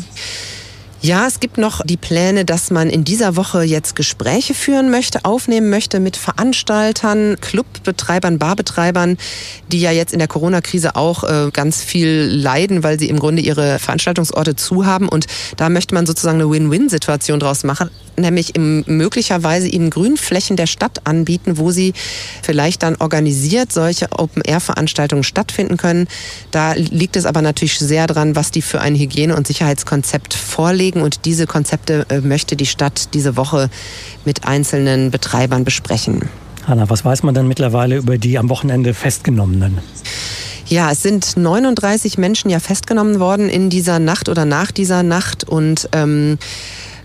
Ja, 1.04 1.26
es 1.26 1.40
gibt 1.40 1.58
noch 1.58 1.84
die 1.84 1.96
Pläne, 1.96 2.44
dass 2.44 2.70
man 2.70 2.88
in 2.88 3.02
dieser 3.02 3.34
Woche 3.34 3.64
jetzt 3.64 3.96
Gespräche 3.96 4.54
führen 4.54 4.88
möchte, 4.88 5.24
aufnehmen 5.24 5.68
möchte 5.68 5.98
mit 5.98 6.16
Veranstaltern, 6.16 7.38
Clubbetreibern, 7.40 8.38
Barbetreibern, 8.38 9.18
die 9.72 9.80
ja 9.80 9.90
jetzt 9.90 10.12
in 10.12 10.20
der 10.20 10.28
Corona-Krise 10.28 10.94
auch 10.94 11.24
äh, 11.24 11.50
ganz 11.52 11.82
viel 11.82 12.30
leiden, 12.32 12.84
weil 12.84 13.00
sie 13.00 13.08
im 13.08 13.18
Grunde 13.18 13.42
ihre 13.42 13.80
Veranstaltungsorte 13.80 14.54
zu 14.54 14.86
haben. 14.86 15.08
Und 15.08 15.26
da 15.56 15.70
möchte 15.70 15.92
man 15.92 16.06
sozusagen 16.06 16.40
eine 16.40 16.48
Win-Win-Situation 16.48 17.40
draus 17.40 17.64
machen, 17.64 17.90
nämlich 18.16 18.54
im, 18.54 18.84
möglicherweise 18.86 19.66
ihnen 19.66 19.90
Grünflächen 19.90 20.56
der 20.56 20.68
Stadt 20.68 21.04
anbieten, 21.04 21.58
wo 21.58 21.72
sie 21.72 21.94
vielleicht 22.44 22.84
dann 22.84 22.94
organisiert 22.94 23.72
solche 23.72 24.06
Open-Air-Veranstaltungen 24.12 25.24
stattfinden 25.24 25.78
können. 25.78 26.06
Da 26.52 26.74
liegt 26.74 27.16
es 27.16 27.26
aber 27.26 27.42
natürlich 27.42 27.80
sehr 27.80 28.06
dran, 28.06 28.36
was 28.36 28.52
die 28.52 28.62
für 28.62 28.80
ein 28.80 28.94
Hygiene- 28.94 29.34
und 29.34 29.48
Sicherheitskonzept 29.48 30.34
vorlegen 30.34 30.91
festlegen 30.92 31.02
und 31.02 31.24
diese 31.24 31.46
Konzepte 31.46 32.06
äh, 32.08 32.20
möchte 32.20 32.56
die 32.56 32.66
Stadt 32.66 33.14
diese 33.14 33.36
Woche 33.36 33.70
mit 34.24 34.46
einzelnen 34.46 35.10
Betreibern 35.10 35.64
besprechen. 35.64 36.28
Hanna, 36.66 36.88
was 36.88 37.04
weiß 37.04 37.22
man 37.24 37.34
denn 37.34 37.48
mittlerweile 37.48 37.96
über 37.96 38.18
die 38.18 38.38
am 38.38 38.48
Wochenende 38.48 38.94
festgenommenen? 38.94 39.78
Ja, 40.66 40.92
es 40.92 41.02
sind 41.02 41.36
39 41.36 42.18
Menschen 42.18 42.50
ja 42.50 42.60
festgenommen 42.60 43.18
worden 43.18 43.48
in 43.48 43.68
dieser 43.68 43.98
Nacht 43.98 44.28
oder 44.28 44.44
nach 44.44 44.70
dieser 44.70 45.02
Nacht 45.02 45.44
und 45.44 45.88
ähm, 45.92 46.38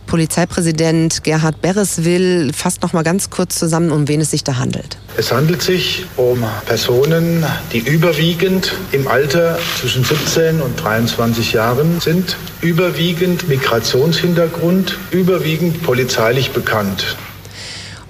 Polizeipräsident 0.08 1.24
Gerhard 1.24 1.62
Bereswil 1.62 2.52
fasst 2.54 2.82
noch 2.82 2.94
mal 2.94 3.04
ganz 3.04 3.30
kurz 3.30 3.60
zusammen, 3.60 3.92
um 3.92 4.08
wen 4.08 4.22
es 4.22 4.32
sich 4.32 4.44
da 4.44 4.58
handelt. 4.58 4.98
Es 5.18 5.32
handelt 5.32 5.62
sich 5.62 6.06
um 6.16 6.44
Personen, 6.66 7.46
die 7.74 7.80
überwiegend 7.80 8.74
im 8.92 9.08
Alter 9.08 9.60
zwischen 9.80 10.04
17 10.04 10.62
und 10.62 10.82
23 10.82 11.54
Jahren 11.54 12.00
sind, 12.00 12.38
überwiegend 12.62 13.48
Migrationshintergrund, 13.48 14.98
überwiegend 15.12 15.84
polizeilich 15.84 16.52
bekannt. 16.52 17.18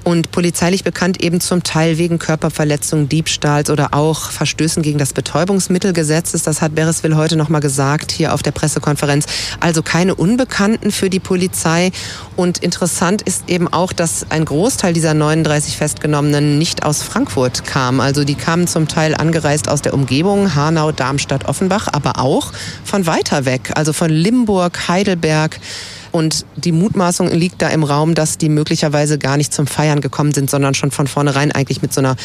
Und 0.08 0.32
polizeilich 0.32 0.86
bekannt 0.86 1.22
eben 1.22 1.42
zum 1.42 1.64
Teil 1.64 1.98
wegen 1.98 2.18
Körperverletzung, 2.18 3.10
Diebstahls 3.10 3.70
oder 3.70 3.94
auch 3.94 4.32
Verstößen 4.32 4.82
gegen 4.82 4.98
das 4.98 5.12
Betäubungsmittelgesetz. 5.12 6.32
Das 6.44 6.62
hat 6.62 6.76
Bereswil 6.76 7.18
heute 7.18 7.36
nochmal 7.36 7.60
gesagt 7.60 8.14
hier 8.14 8.34
auf 8.34 8.42
der 8.42 8.52
Pressekonferenz. 8.52 9.26
Also 9.60 9.84
keine 9.84 10.16
Unbekannten 10.16 10.92
für 10.92 11.10
die 11.10 11.20
Polizei. 11.20 11.92
Und 12.38 12.60
interessant 12.60 13.22
ist 13.22 13.50
eben 13.50 13.68
auch, 13.68 13.92
dass 13.92 14.26
ein 14.30 14.46
Großteil 14.46 14.94
dieser 14.94 15.14
39 15.14 15.76
Festgenommenen 15.76 16.58
nicht 16.58 16.84
aus 16.84 17.04
Frankfurt 17.04 17.66
kam. 17.66 18.00
Also 18.00 18.24
die 18.24 18.36
kamen 18.36 18.66
zum 18.66 18.88
Teil 18.88 19.14
angereist 19.14 19.68
aus 19.68 19.82
der 19.82 19.94
Umgebung, 19.94 20.56
Hanau, 20.56 20.94
Darmstadt, 20.94 21.50
Offenbach, 21.50 21.90
aber 21.92 22.22
auch 22.22 22.54
von 22.86 23.08
weiter 23.08 23.44
weg, 23.44 23.72
also 23.76 23.92
von 23.92 24.10
Limburg, 24.10 24.88
Heidelberg. 24.88 25.60
Und 26.18 26.48
die 26.56 26.72
Mutmaßung 26.72 27.30
liegt 27.30 27.62
da 27.62 27.70
im 27.70 27.84
Raum, 27.84 28.16
dass 28.16 28.40
die 28.40 28.50
möglicherweise 28.50 29.20
gar 29.20 29.38
nicht 29.38 29.54
zum 29.54 29.68
Feiern 29.68 30.02
gekommen 30.02 30.34
sind, 30.34 30.50
sondern 30.50 30.74
schon 30.74 30.90
von 30.90 31.06
vornherein 31.06 31.52
eigentlich 31.52 31.84
mit 31.84 31.94
so 31.94 32.02
einer 32.02 32.16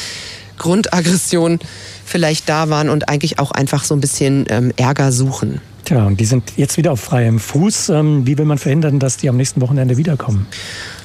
Grundaggression 0.57 1.59
vielleicht 2.07 2.49
da 2.49 2.71
waren 2.71 2.89
und 2.89 3.11
eigentlich 3.11 3.39
auch 3.39 3.51
einfach 3.51 3.85
so 3.85 3.95
ein 3.95 4.01
bisschen 4.01 4.47
ähm, 4.49 4.73
Ärger 4.79 5.13
suchen. 5.13 5.61
Tja, 5.93 6.07
und 6.07 6.19
die 6.19 6.25
sind 6.25 6.55
jetzt 6.57 6.79
wieder 6.79 6.93
auf 6.93 7.01
freiem 7.01 7.39
Fuß. 7.39 7.91
Ähm, 7.91 8.27
wie 8.27 8.39
will 8.39 8.47
man 8.47 8.57
verhindern, 8.57 8.99
dass 8.99 9.19
die 9.19 9.29
am 9.29 9.37
nächsten 9.37 9.61
Wochenende 9.61 9.99
wiederkommen? 9.99 10.47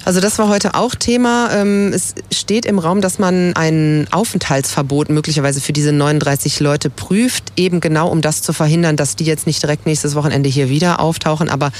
Also 0.05 0.21
das 0.21 0.39
war 0.39 0.47
heute 0.47 0.75
auch 0.75 0.95
Thema. 0.95 1.49
Ähm, 1.51 1.91
es 1.93 2.15
steht 2.31 2.65
im 2.65 2.79
Raum, 2.79 3.01
dass 3.01 3.19
man 3.19 3.53
ein 3.57 4.07
Aufenthaltsverbot 4.11 5.09
möglicherweise 5.09 5.59
für 5.59 5.73
diese 5.73 5.91
39 5.91 6.61
Leute 6.61 6.89
prüft, 6.89 7.51
eben 7.57 7.81
genau 7.81 8.07
um 8.07 8.21
das 8.21 8.41
zu 8.41 8.53
verhindern, 8.53 8.95
dass 8.95 9.17
die 9.17 9.25
jetzt 9.25 9.45
nicht 9.45 9.61
direkt 9.61 9.85
nächstes 9.85 10.15
Wochenende 10.15 10.47
hier 10.47 10.69
wieder 10.69 11.01
auftauchen. 11.01 11.49
Aber 11.49 11.73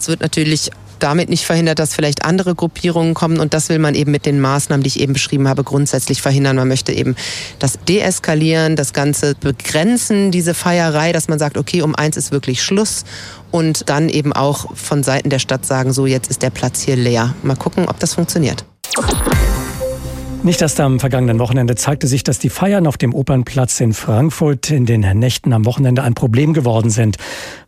es 0.00 0.08
wird 0.08 0.22
natürlich 0.22 0.70
damit 1.04 1.28
nicht 1.28 1.44
verhindert, 1.44 1.78
dass 1.78 1.94
vielleicht 1.94 2.24
andere 2.24 2.54
Gruppierungen 2.54 3.12
kommen. 3.12 3.38
Und 3.38 3.52
das 3.52 3.68
will 3.68 3.78
man 3.78 3.94
eben 3.94 4.10
mit 4.10 4.24
den 4.24 4.40
Maßnahmen, 4.40 4.82
die 4.82 4.88
ich 4.88 5.00
eben 5.00 5.12
beschrieben 5.12 5.48
habe, 5.48 5.62
grundsätzlich 5.62 6.22
verhindern. 6.22 6.56
Man 6.56 6.66
möchte 6.66 6.92
eben 6.92 7.14
das 7.58 7.78
deeskalieren, 7.86 8.74
das 8.74 8.94
Ganze 8.94 9.34
begrenzen, 9.34 10.30
diese 10.30 10.54
Feierei, 10.54 11.12
dass 11.12 11.28
man 11.28 11.38
sagt, 11.38 11.58
okay, 11.58 11.82
um 11.82 11.94
eins 11.94 12.16
ist 12.16 12.32
wirklich 12.32 12.62
Schluss 12.62 13.04
und 13.50 13.90
dann 13.90 14.08
eben 14.08 14.32
auch 14.32 14.74
von 14.74 15.02
Seiten 15.02 15.28
der 15.28 15.38
Stadt 15.38 15.66
sagen, 15.66 15.92
so 15.92 16.06
jetzt 16.06 16.30
ist 16.30 16.42
der 16.42 16.50
Platz 16.50 16.80
hier 16.80 16.96
leer. 16.96 17.34
Mal 17.42 17.56
gucken, 17.56 17.86
ob 17.86 18.00
das 18.00 18.14
funktioniert. 18.14 18.64
Nicht 20.44 20.60
erst 20.60 20.78
am 20.78 21.00
vergangenen 21.00 21.38
Wochenende 21.38 21.74
zeigte 21.74 22.06
sich, 22.06 22.22
dass 22.22 22.38
die 22.38 22.50
Feiern 22.50 22.86
auf 22.86 22.98
dem 22.98 23.14
Opernplatz 23.14 23.80
in 23.80 23.94
Frankfurt 23.94 24.70
in 24.70 24.84
den 24.84 25.00
Nächten 25.00 25.54
am 25.54 25.64
Wochenende 25.64 26.02
ein 26.02 26.12
Problem 26.12 26.52
geworden 26.52 26.90
sind. 26.90 27.16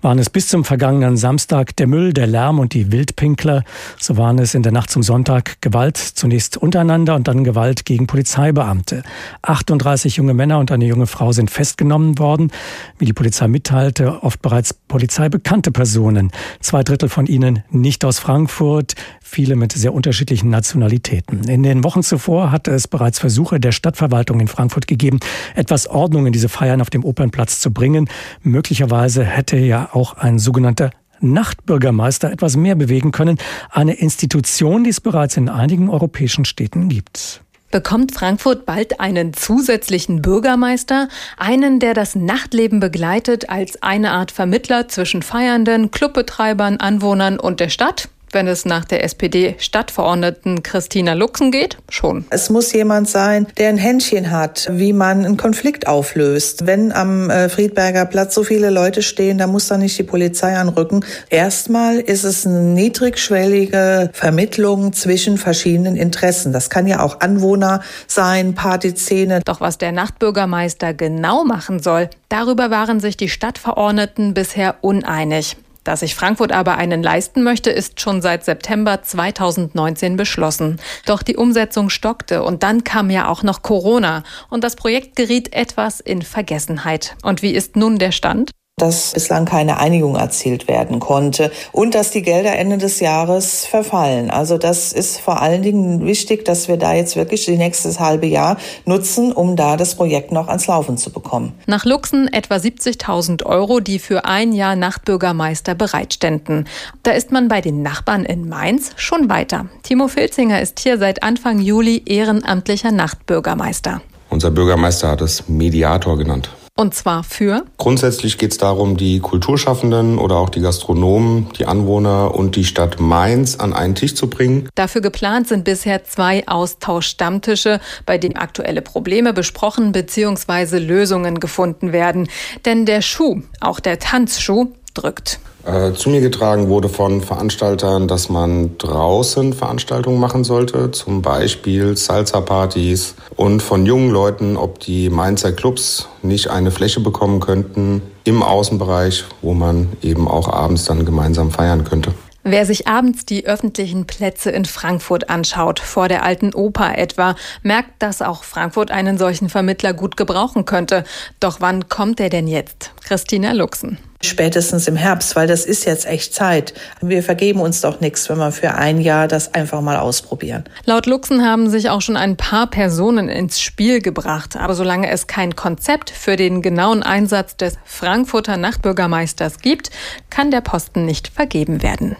Waren 0.02 0.18
es 0.18 0.28
bis 0.28 0.48
zum 0.48 0.62
vergangenen 0.62 1.16
Samstag 1.16 1.74
der 1.76 1.86
Müll, 1.86 2.12
der 2.12 2.26
Lärm 2.26 2.58
und 2.58 2.74
die 2.74 2.92
Wildpinkler, 2.92 3.64
so 3.98 4.18
waren 4.18 4.38
es 4.38 4.54
in 4.54 4.62
der 4.62 4.72
Nacht 4.72 4.90
zum 4.90 5.02
Sonntag 5.02 5.62
Gewalt 5.62 5.96
zunächst 5.96 6.58
untereinander 6.58 7.14
und 7.14 7.28
dann 7.28 7.44
Gewalt 7.44 7.86
gegen 7.86 8.06
Polizeibeamte. 8.06 9.04
38 9.40 10.16
junge 10.16 10.34
Männer 10.34 10.58
und 10.58 10.70
eine 10.70 10.84
junge 10.84 11.06
Frau 11.06 11.32
sind 11.32 11.50
festgenommen 11.50 12.18
worden, 12.18 12.52
wie 12.98 13.06
die 13.06 13.14
Polizei 13.14 13.48
mitteilte, 13.48 14.22
oft 14.22 14.42
bereits 14.42 14.74
polizeibekannte 14.74 15.70
Personen. 15.70 16.30
Zwei 16.60 16.82
Drittel 16.82 17.08
von 17.08 17.24
ihnen 17.24 17.62
nicht 17.70 18.04
aus 18.04 18.18
Frankfurt, 18.18 18.96
viele 19.22 19.56
mit 19.56 19.72
sehr 19.72 19.94
unterschiedlichen 19.94 20.50
Nationalitäten. 20.50 21.48
In 21.48 21.62
den 21.62 21.82
Wochen 21.82 22.02
zuvor 22.02 22.52
hatte 22.66 22.74
es 22.74 22.88
bereits 22.88 23.20
Versuche 23.20 23.60
der 23.60 23.70
Stadtverwaltung 23.70 24.40
in 24.40 24.48
Frankfurt 24.48 24.88
gegeben, 24.88 25.20
etwas 25.54 25.86
Ordnung 25.86 26.26
in 26.26 26.32
diese 26.32 26.48
Feiern 26.48 26.80
auf 26.80 26.90
dem 26.90 27.04
Opernplatz 27.04 27.60
zu 27.60 27.72
bringen. 27.72 28.08
Möglicherweise 28.42 29.24
hätte 29.24 29.56
ja 29.56 29.90
auch 29.92 30.16
ein 30.16 30.40
sogenannter 30.40 30.90
Nachtbürgermeister 31.20 32.30
etwas 32.30 32.56
mehr 32.56 32.74
bewegen 32.74 33.12
können. 33.12 33.38
Eine 33.70 33.94
Institution, 33.94 34.82
die 34.82 34.90
es 34.90 35.00
bereits 35.00 35.36
in 35.36 35.48
einigen 35.48 35.88
europäischen 35.88 36.44
Städten 36.44 36.88
gibt. 36.88 37.40
Bekommt 37.70 38.12
Frankfurt 38.12 38.66
bald 38.66 38.98
einen 38.98 39.32
zusätzlichen 39.32 40.22
Bürgermeister, 40.22 41.08
einen, 41.36 41.78
der 41.78 41.94
das 41.94 42.16
Nachtleben 42.16 42.80
begleitet 42.80 43.48
als 43.48 43.82
eine 43.82 44.10
Art 44.10 44.32
Vermittler 44.32 44.88
zwischen 44.88 45.22
Feiernden, 45.22 45.92
Clubbetreibern, 45.92 46.78
Anwohnern 46.78 47.38
und 47.38 47.60
der 47.60 47.68
Stadt? 47.68 48.08
Wenn 48.36 48.48
es 48.48 48.66
nach 48.66 48.84
der 48.84 49.02
SPD-Stadtverordneten 49.02 50.62
Christina 50.62 51.14
Luxen 51.14 51.50
geht? 51.50 51.78
Schon. 51.88 52.26
Es 52.28 52.50
muss 52.50 52.70
jemand 52.74 53.08
sein, 53.08 53.46
der 53.56 53.70
ein 53.70 53.78
Händchen 53.78 54.30
hat, 54.30 54.68
wie 54.70 54.92
man 54.92 55.24
einen 55.24 55.38
Konflikt 55.38 55.86
auflöst. 55.86 56.66
Wenn 56.66 56.92
am 56.92 57.30
äh, 57.30 57.48
Friedberger 57.48 58.04
Platz 58.04 58.34
so 58.34 58.44
viele 58.44 58.68
Leute 58.68 59.00
stehen, 59.00 59.38
dann 59.38 59.50
muss 59.50 59.68
da 59.68 59.78
nicht 59.78 59.98
die 59.98 60.02
Polizei 60.02 60.54
anrücken. 60.54 61.02
Erstmal 61.30 61.98
ist 61.98 62.24
es 62.24 62.46
eine 62.46 62.60
niedrigschwellige 62.60 64.10
Vermittlung 64.12 64.92
zwischen 64.92 65.38
verschiedenen 65.38 65.96
Interessen. 65.96 66.52
Das 66.52 66.68
kann 66.68 66.86
ja 66.86 67.00
auch 67.00 67.20
Anwohner 67.20 67.80
sein, 68.06 68.54
Partyszene. 68.54 69.40
Doch 69.46 69.62
was 69.62 69.78
der 69.78 69.92
Nachtbürgermeister 69.92 70.92
genau 70.92 71.44
machen 71.44 71.80
soll, 71.80 72.10
darüber 72.28 72.70
waren 72.70 73.00
sich 73.00 73.16
die 73.16 73.30
Stadtverordneten 73.30 74.34
bisher 74.34 74.74
uneinig. 74.82 75.56
Dass 75.86 76.00
sich 76.00 76.16
Frankfurt 76.16 76.50
aber 76.50 76.78
einen 76.78 77.00
leisten 77.00 77.44
möchte, 77.44 77.70
ist 77.70 78.00
schon 78.00 78.20
seit 78.20 78.44
September 78.44 79.02
2019 79.04 80.16
beschlossen. 80.16 80.80
Doch 81.06 81.22
die 81.22 81.36
Umsetzung 81.36 81.90
stockte 81.90 82.42
und 82.42 82.64
dann 82.64 82.82
kam 82.82 83.08
ja 83.08 83.28
auch 83.28 83.44
noch 83.44 83.62
Corona 83.62 84.24
und 84.50 84.64
das 84.64 84.74
Projekt 84.74 85.14
geriet 85.14 85.52
etwas 85.52 86.00
in 86.00 86.22
Vergessenheit. 86.22 87.14
Und 87.22 87.40
wie 87.42 87.52
ist 87.52 87.76
nun 87.76 87.98
der 87.98 88.10
Stand? 88.10 88.50
Dass 88.78 89.12
bislang 89.14 89.46
keine 89.46 89.78
Einigung 89.78 90.16
erzielt 90.16 90.68
werden 90.68 91.00
konnte 91.00 91.50
und 91.72 91.94
dass 91.94 92.10
die 92.10 92.20
Gelder 92.20 92.58
Ende 92.58 92.76
des 92.76 93.00
Jahres 93.00 93.64
verfallen. 93.64 94.30
Also 94.30 94.58
das 94.58 94.92
ist 94.92 95.18
vor 95.18 95.40
allen 95.40 95.62
Dingen 95.62 96.04
wichtig, 96.04 96.44
dass 96.44 96.68
wir 96.68 96.76
da 96.76 96.92
jetzt 96.92 97.16
wirklich 97.16 97.46
die 97.46 97.56
nächste 97.56 97.98
halbe 97.98 98.26
Jahr 98.26 98.58
nutzen, 98.84 99.32
um 99.32 99.56
da 99.56 99.78
das 99.78 99.94
Projekt 99.94 100.30
noch 100.30 100.48
ans 100.48 100.66
Laufen 100.66 100.98
zu 100.98 101.10
bekommen. 101.10 101.54
Nach 101.66 101.86
Luxen 101.86 102.28
etwa 102.30 102.56
70.000 102.56 103.46
Euro, 103.46 103.80
die 103.80 103.98
für 103.98 104.26
ein 104.26 104.52
Jahr 104.52 104.76
Nachtbürgermeister 104.76 105.74
bereitständen. 105.74 106.68
Da 107.02 107.12
ist 107.12 107.32
man 107.32 107.48
bei 107.48 107.62
den 107.62 107.80
Nachbarn 107.80 108.26
in 108.26 108.46
Mainz 108.46 108.90
schon 108.96 109.30
weiter. 109.30 109.70
Timo 109.84 110.06
Filzinger 110.08 110.60
ist 110.60 110.80
hier 110.80 110.98
seit 110.98 111.22
Anfang 111.22 111.60
Juli 111.60 112.02
ehrenamtlicher 112.04 112.92
Nachtbürgermeister. 112.92 114.02
Unser 114.28 114.50
Bürgermeister 114.50 115.08
hat 115.08 115.22
es 115.22 115.48
Mediator 115.48 116.18
genannt. 116.18 116.50
Und 116.78 116.94
zwar 116.94 117.24
für? 117.24 117.64
Grundsätzlich 117.78 118.36
geht 118.36 118.52
es 118.52 118.58
darum, 118.58 118.98
die 118.98 119.20
Kulturschaffenden 119.20 120.18
oder 120.18 120.36
auch 120.36 120.50
die 120.50 120.60
Gastronomen, 120.60 121.48
die 121.58 121.64
Anwohner 121.64 122.34
und 122.34 122.54
die 122.54 122.66
Stadt 122.66 123.00
Mainz 123.00 123.56
an 123.56 123.72
einen 123.72 123.94
Tisch 123.94 124.14
zu 124.14 124.28
bringen. 124.28 124.68
Dafür 124.74 125.00
geplant 125.00 125.48
sind 125.48 125.64
bisher 125.64 126.04
zwei 126.04 126.46
Austauschstammtische, 126.46 127.80
bei 128.04 128.18
denen 128.18 128.36
aktuelle 128.36 128.82
Probleme 128.82 129.32
besprochen 129.32 129.92
bzw. 129.92 130.78
Lösungen 130.78 131.40
gefunden 131.40 131.92
werden. 131.92 132.28
Denn 132.66 132.84
der 132.84 133.00
Schuh, 133.00 133.40
auch 133.60 133.80
der 133.80 133.98
Tanzschuh, 133.98 134.72
drückt. 134.92 135.40
Äh, 135.66 135.94
zu 135.94 136.10
mir 136.10 136.20
getragen 136.20 136.68
wurde 136.68 136.88
von 136.88 137.20
Veranstaltern, 137.20 138.06
dass 138.06 138.28
man 138.28 138.78
draußen 138.78 139.52
Veranstaltungen 139.52 140.20
machen 140.20 140.44
sollte, 140.44 140.92
zum 140.92 141.22
Beispiel 141.22 141.96
Salsa-Partys 141.96 143.16
und 143.34 143.64
von 143.64 143.84
jungen 143.84 144.10
Leuten, 144.10 144.56
ob 144.56 144.78
die 144.78 145.10
Mainzer 145.10 145.50
Clubs 145.50 146.08
nicht 146.22 146.50
eine 146.50 146.70
Fläche 146.70 147.00
bekommen 147.00 147.40
könnten 147.40 148.00
im 148.22 148.44
Außenbereich, 148.44 149.24
wo 149.42 149.54
man 149.54 149.88
eben 150.02 150.28
auch 150.28 150.48
abends 150.48 150.84
dann 150.84 151.04
gemeinsam 151.04 151.50
feiern 151.50 151.82
könnte. 151.82 152.12
Wer 152.44 152.64
sich 152.64 152.86
abends 152.86 153.24
die 153.26 153.46
öffentlichen 153.46 154.06
Plätze 154.06 154.50
in 154.52 154.66
Frankfurt 154.66 155.28
anschaut, 155.30 155.80
vor 155.80 156.06
der 156.06 156.22
alten 156.22 156.54
Oper 156.54 156.96
etwa, 156.96 157.34
merkt, 157.64 158.00
dass 158.00 158.22
auch 158.22 158.44
Frankfurt 158.44 158.92
einen 158.92 159.18
solchen 159.18 159.48
Vermittler 159.48 159.92
gut 159.92 160.16
gebrauchen 160.16 160.64
könnte. 160.64 161.02
Doch 161.40 161.56
wann 161.60 161.88
kommt 161.88 162.20
er 162.20 162.28
denn 162.28 162.46
jetzt? 162.46 162.92
Christina 163.04 163.50
Luxen. 163.50 163.98
Spätestens 164.22 164.88
im 164.88 164.96
Herbst, 164.96 165.36
weil 165.36 165.46
das 165.46 165.64
ist 165.64 165.84
jetzt 165.84 166.06
echt 166.06 166.34
Zeit. 166.34 166.74
Wir 167.00 167.22
vergeben 167.22 167.60
uns 167.60 167.80
doch 167.80 168.00
nichts, 168.00 168.28
wenn 168.28 168.38
wir 168.38 168.52
für 168.52 168.74
ein 168.74 169.00
Jahr 169.00 169.28
das 169.28 169.54
einfach 169.54 169.80
mal 169.80 169.96
ausprobieren. 169.96 170.64
Laut 170.84 171.06
Luxen 171.06 171.44
haben 171.44 171.68
sich 171.68 171.90
auch 171.90 172.00
schon 172.00 172.16
ein 172.16 172.36
paar 172.36 172.68
Personen 172.68 173.28
ins 173.28 173.60
Spiel 173.60 174.00
gebracht. 174.00 174.56
Aber 174.56 174.74
solange 174.74 175.10
es 175.10 175.26
kein 175.26 175.56
Konzept 175.56 176.10
für 176.10 176.36
den 176.36 176.62
genauen 176.62 177.02
Einsatz 177.02 177.56
des 177.56 177.74
Frankfurter 177.84 178.56
Nachtbürgermeisters 178.56 179.58
gibt, 179.58 179.90
kann 180.30 180.50
der 180.50 180.60
Posten 180.60 181.04
nicht 181.04 181.28
vergeben 181.28 181.82
werden. 181.82 182.16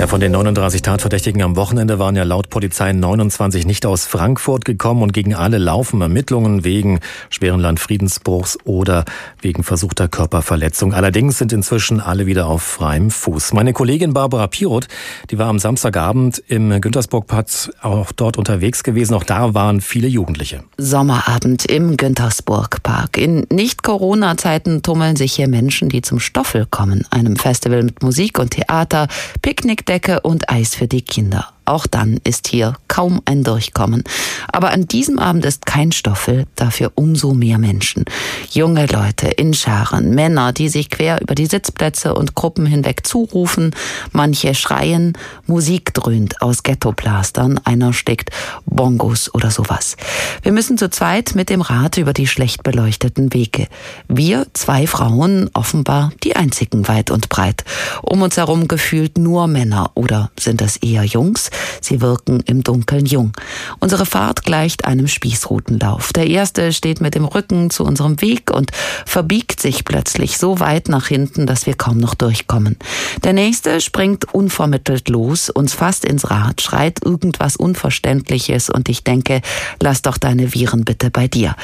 Ja, 0.00 0.06
von 0.06 0.18
den 0.18 0.32
39 0.32 0.80
Tatverdächtigen 0.80 1.42
am 1.42 1.56
Wochenende 1.56 1.98
waren 1.98 2.16
ja 2.16 2.22
laut 2.22 2.48
Polizei 2.48 2.90
29 2.90 3.66
nicht 3.66 3.84
aus 3.84 4.06
Frankfurt 4.06 4.64
gekommen 4.64 5.02
und 5.02 5.12
gegen 5.12 5.34
alle 5.34 5.58
laufen 5.58 6.00
Ermittlungen 6.00 6.64
wegen 6.64 7.00
schweren 7.28 7.60
Landfriedensbruchs 7.60 8.56
oder 8.64 9.04
wegen 9.42 9.62
versuchter 9.62 10.08
Körperverletzung. 10.08 10.94
Allerdings 10.94 11.36
sind 11.36 11.52
inzwischen 11.52 12.00
alle 12.00 12.24
wieder 12.24 12.46
auf 12.46 12.62
freiem 12.62 13.10
Fuß. 13.10 13.52
Meine 13.52 13.74
Kollegin 13.74 14.14
Barbara 14.14 14.46
Piroth, 14.46 14.88
die 15.30 15.36
war 15.36 15.48
am 15.48 15.58
Samstagabend 15.58 16.42
im 16.48 16.80
Güntersburgplatz 16.80 17.70
auch 17.82 18.10
dort 18.12 18.38
unterwegs 18.38 18.82
gewesen. 18.82 19.12
Auch 19.12 19.24
da 19.24 19.52
waren 19.52 19.82
viele 19.82 20.08
Jugendliche. 20.08 20.62
Sommerabend 20.78 21.66
im 21.66 21.98
Güntersburgpark. 21.98 23.18
In 23.18 23.46
Nicht-Corona-Zeiten 23.52 24.80
tummeln 24.80 25.16
sich 25.16 25.34
hier 25.34 25.46
Menschen, 25.46 25.90
die 25.90 26.00
zum 26.00 26.20
Stoffel 26.20 26.64
kommen. 26.64 27.04
Einem 27.10 27.36
Festival 27.36 27.82
mit 27.82 28.02
Musik 28.02 28.38
und 28.38 28.52
Theater, 28.52 29.06
Picknick 29.42 29.89
Decke 29.90 30.20
und 30.20 30.48
Eis 30.48 30.76
für 30.76 30.86
die 30.86 31.02
Kinder. 31.02 31.52
Auch 31.70 31.86
dann 31.86 32.18
ist 32.24 32.48
hier 32.48 32.74
kaum 32.88 33.22
ein 33.26 33.44
Durchkommen. 33.44 34.02
Aber 34.50 34.72
an 34.72 34.88
diesem 34.88 35.20
Abend 35.20 35.44
ist 35.44 35.66
kein 35.66 35.92
Stoffel, 35.92 36.46
dafür 36.56 36.90
umso 36.96 37.32
mehr 37.32 37.58
Menschen. 37.58 38.06
Junge 38.50 38.86
Leute 38.86 39.28
in 39.28 39.54
Scharen, 39.54 40.12
Männer, 40.12 40.52
die 40.52 40.68
sich 40.68 40.90
quer 40.90 41.20
über 41.20 41.36
die 41.36 41.46
Sitzplätze 41.46 42.16
und 42.16 42.34
Gruppen 42.34 42.66
hinweg 42.66 43.06
zurufen, 43.06 43.72
manche 44.10 44.56
schreien, 44.56 45.16
Musik 45.46 45.94
dröhnt 45.94 46.42
aus 46.42 46.64
Ghettoplastern, 46.64 47.60
einer 47.62 47.92
steckt 47.92 48.30
Bongos 48.66 49.32
oder 49.32 49.52
sowas. 49.52 49.96
Wir 50.42 50.50
müssen 50.50 50.76
zu 50.76 50.90
zweit 50.90 51.36
mit 51.36 51.50
dem 51.50 51.60
Rad 51.60 51.98
über 51.98 52.12
die 52.12 52.26
schlecht 52.26 52.64
beleuchteten 52.64 53.32
Wege. 53.32 53.68
Wir, 54.08 54.48
zwei 54.54 54.88
Frauen, 54.88 55.48
offenbar 55.54 56.10
die 56.24 56.34
einzigen 56.34 56.88
weit 56.88 57.12
und 57.12 57.28
breit. 57.28 57.62
Um 58.02 58.22
uns 58.22 58.36
herum 58.38 58.66
gefühlt 58.66 59.18
nur 59.18 59.46
Männer 59.46 59.92
oder 59.94 60.32
sind 60.36 60.62
es 60.62 60.76
eher 60.76 61.04
Jungs? 61.04 61.48
Sie 61.80 62.00
wirken 62.00 62.40
im 62.46 62.62
Dunkeln 62.62 63.06
jung. 63.06 63.32
Unsere 63.78 64.06
Fahrt 64.06 64.44
gleicht 64.44 64.84
einem 64.84 65.08
Spießrutenlauf. 65.08 66.12
Der 66.12 66.26
erste 66.26 66.72
steht 66.72 67.00
mit 67.00 67.14
dem 67.14 67.24
Rücken 67.24 67.70
zu 67.70 67.84
unserem 67.84 68.20
Weg 68.20 68.50
und 68.50 68.70
verbiegt 69.06 69.60
sich 69.60 69.84
plötzlich 69.84 70.38
so 70.38 70.60
weit 70.60 70.88
nach 70.88 71.06
hinten, 71.06 71.46
dass 71.46 71.66
wir 71.66 71.74
kaum 71.74 71.98
noch 71.98 72.14
durchkommen. 72.14 72.76
Der 73.24 73.32
nächste 73.32 73.80
springt 73.80 74.32
unvermittelt 74.32 75.08
los, 75.08 75.50
uns 75.50 75.74
fast 75.74 76.04
ins 76.04 76.30
Rad, 76.30 76.60
schreit 76.60 77.04
irgendwas 77.04 77.56
Unverständliches 77.56 78.70
und 78.70 78.88
ich 78.88 79.04
denke, 79.04 79.40
lass 79.80 80.02
doch 80.02 80.18
deine 80.18 80.54
Viren 80.54 80.84
bitte 80.84 81.10
bei 81.10 81.28
dir. 81.28 81.54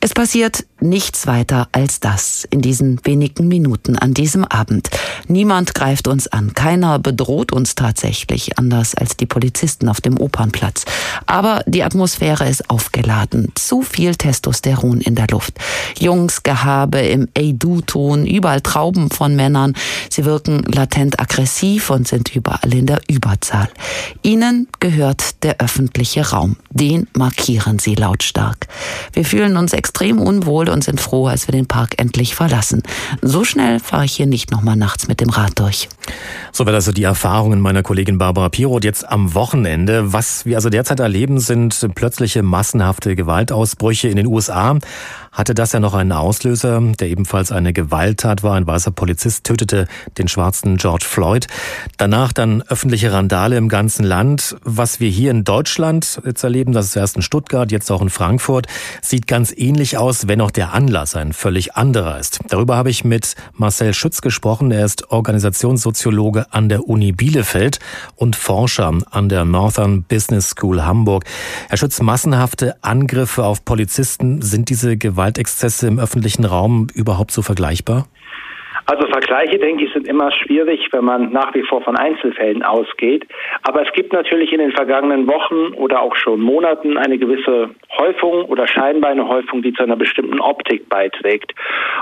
Es 0.00 0.14
passiert 0.14 0.64
nichts 0.80 1.26
weiter 1.26 1.66
als 1.72 1.98
das 1.98 2.46
in 2.50 2.60
diesen 2.60 3.00
wenigen 3.04 3.48
Minuten 3.48 3.96
an 3.98 4.14
diesem 4.14 4.44
Abend. 4.44 4.90
Niemand 5.26 5.74
greift 5.74 6.06
uns 6.06 6.28
an, 6.28 6.54
keiner 6.54 7.00
bedroht 7.00 7.50
uns 7.52 7.74
tatsächlich, 7.74 8.58
anders 8.58 8.94
als 8.94 9.16
die 9.16 9.26
Polizisten 9.26 9.88
auf 9.88 10.00
dem 10.00 10.20
Opernplatz. 10.20 10.84
Aber 11.26 11.64
die 11.66 11.82
Atmosphäre 11.82 12.48
ist 12.48 12.70
aufgeladen, 12.70 13.50
zu 13.56 13.82
viel 13.82 14.14
Testosteron 14.14 15.00
in 15.00 15.16
der 15.16 15.26
Luft. 15.32 15.54
Jungsgehabe 15.98 17.00
im 17.00 17.28
Ey-Du-Ton, 17.34 18.24
überall 18.24 18.60
Trauben 18.60 19.10
von 19.10 19.34
Männern. 19.34 19.74
Sie 20.10 20.24
wirken 20.24 20.62
latent 20.62 21.18
aggressiv 21.18 21.90
und 21.90 22.06
sind 22.06 22.34
überall 22.36 22.72
in 22.72 22.86
der 22.86 23.00
Überzahl. 23.08 23.68
Ihnen 24.22 24.68
gehört 24.78 25.42
der 25.42 25.60
öffentliche 25.60 26.30
Raum. 26.30 26.56
Den 26.70 27.08
markieren 27.14 27.80
sie 27.80 27.96
lautstark. 27.96 28.68
Wir 29.12 29.24
fühlen 29.24 29.56
uns 29.56 29.72
extrem 29.88 30.20
unwohl 30.20 30.68
und 30.68 30.84
sind 30.84 31.00
froh, 31.00 31.28
als 31.28 31.48
wir 31.48 31.52
den 31.52 31.66
Park 31.66 31.94
endlich 31.96 32.34
verlassen. 32.34 32.82
So 33.22 33.42
schnell 33.42 33.80
fahre 33.80 34.04
ich 34.04 34.12
hier 34.12 34.26
nicht 34.26 34.50
nochmal 34.50 34.76
nachts 34.76 35.08
mit 35.08 35.20
dem 35.20 35.30
Rad 35.30 35.58
durch. 35.58 35.88
Soweit 36.52 36.74
also 36.74 36.92
die 36.92 37.04
Erfahrungen 37.04 37.58
meiner 37.60 37.82
Kollegin 37.82 38.18
Barbara 38.18 38.50
Piroth 38.50 38.84
jetzt 38.84 39.08
am 39.08 39.32
Wochenende. 39.32 40.12
Was 40.12 40.44
wir 40.44 40.56
also 40.56 40.68
derzeit 40.68 41.00
erleben, 41.00 41.40
sind 41.40 41.88
plötzliche 41.94 42.42
massenhafte 42.42 43.16
Gewaltausbrüche 43.16 44.08
in 44.08 44.16
den 44.16 44.26
USA 44.26 44.76
hatte 45.38 45.54
das 45.54 45.70
ja 45.70 45.78
noch 45.78 45.94
einen 45.94 46.10
Auslöser, 46.10 46.82
der 46.98 47.08
ebenfalls 47.08 47.52
eine 47.52 47.72
Gewalttat 47.72 48.42
war. 48.42 48.54
Ein 48.54 48.66
weißer 48.66 48.90
Polizist 48.90 49.44
tötete 49.44 49.86
den 50.18 50.26
schwarzen 50.26 50.78
George 50.78 51.04
Floyd. 51.08 51.46
Danach 51.96 52.32
dann 52.32 52.62
öffentliche 52.62 53.12
Randale 53.12 53.56
im 53.56 53.68
ganzen 53.68 54.04
Land. 54.04 54.56
Was 54.64 54.98
wir 54.98 55.08
hier 55.08 55.30
in 55.30 55.44
Deutschland 55.44 56.20
jetzt 56.26 56.42
erleben, 56.42 56.72
das 56.72 56.86
ist 56.86 56.96
erst 56.96 57.14
in 57.14 57.22
Stuttgart, 57.22 57.70
jetzt 57.70 57.88
auch 57.92 58.02
in 58.02 58.10
Frankfurt, 58.10 58.66
sieht 59.00 59.28
ganz 59.28 59.54
ähnlich 59.56 59.96
aus, 59.96 60.26
wenn 60.26 60.40
auch 60.40 60.50
der 60.50 60.74
Anlass 60.74 61.14
ein 61.14 61.32
völlig 61.32 61.76
anderer 61.76 62.18
ist. 62.18 62.40
Darüber 62.48 62.76
habe 62.76 62.90
ich 62.90 63.04
mit 63.04 63.36
Marcel 63.54 63.94
Schütz 63.94 64.20
gesprochen. 64.20 64.72
Er 64.72 64.84
ist 64.84 65.12
Organisationssoziologe 65.12 66.52
an 66.52 66.68
der 66.68 66.88
Uni 66.88 67.12
Bielefeld 67.12 67.78
und 68.16 68.34
Forscher 68.34 68.92
an 69.12 69.28
der 69.28 69.44
Northern 69.44 70.02
Business 70.02 70.50
School 70.50 70.84
Hamburg. 70.84 71.24
Herr 71.68 71.78
Schütz, 71.78 72.02
massenhafte 72.02 72.74
Angriffe 72.82 73.44
auf 73.44 73.64
Polizisten, 73.64 74.42
sind 74.42 74.68
diese 74.68 74.96
Gewalt 74.96 75.27
Gewaltexzesse 75.28 75.88
im 75.88 75.98
öffentlichen 75.98 76.44
Raum 76.44 76.86
überhaupt 76.94 77.32
so 77.32 77.42
vergleichbar? 77.42 78.06
Also 78.86 79.06
Vergleiche, 79.08 79.58
denke 79.58 79.84
ich, 79.84 79.92
sind 79.92 80.08
immer 80.08 80.32
schwierig, 80.32 80.88
wenn 80.92 81.04
man 81.04 81.30
nach 81.30 81.54
wie 81.54 81.62
vor 81.62 81.82
von 81.82 81.94
Einzelfällen 81.94 82.62
ausgeht. 82.62 83.26
Aber 83.62 83.86
es 83.86 83.92
gibt 83.92 84.14
natürlich 84.14 84.50
in 84.50 84.60
den 84.60 84.72
vergangenen 84.72 85.28
Wochen 85.28 85.74
oder 85.74 86.00
auch 86.00 86.16
schon 86.16 86.40
Monaten 86.40 86.96
eine 86.96 87.18
gewisse 87.18 87.68
Häufung 87.98 88.46
oder 88.46 88.66
scheinbar 88.66 89.10
eine 89.10 89.28
Häufung, 89.28 89.60
die 89.60 89.74
zu 89.74 89.82
einer 89.82 89.96
bestimmten 89.96 90.40
Optik 90.40 90.88
beiträgt. 90.88 91.52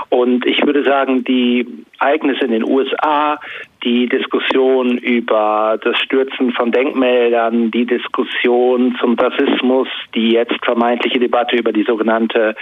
Und 0.07 0.45
ich 0.45 0.65
würde 0.65 0.85
sagen, 0.85 1.25
die 1.25 1.67
Ereignisse 1.99 2.45
in 2.45 2.51
den 2.51 2.63
USA, 2.63 3.37
die 3.87 4.09
Diskussion 4.09 4.97
über 4.97 5.79
das 5.81 5.97
Stürzen 5.99 6.51
von 6.51 6.73
Denkmälern, 6.73 7.71
die 7.71 7.85
Diskussion 7.85 8.97
zum 8.99 9.13
Rassismus, 9.17 9.87
die 10.13 10.31
jetzt 10.31 10.57
vermeintliche 10.65 11.19
Debatte 11.19 11.55
über 11.55 11.71
die 11.71 11.83
sogenannte 11.83 12.53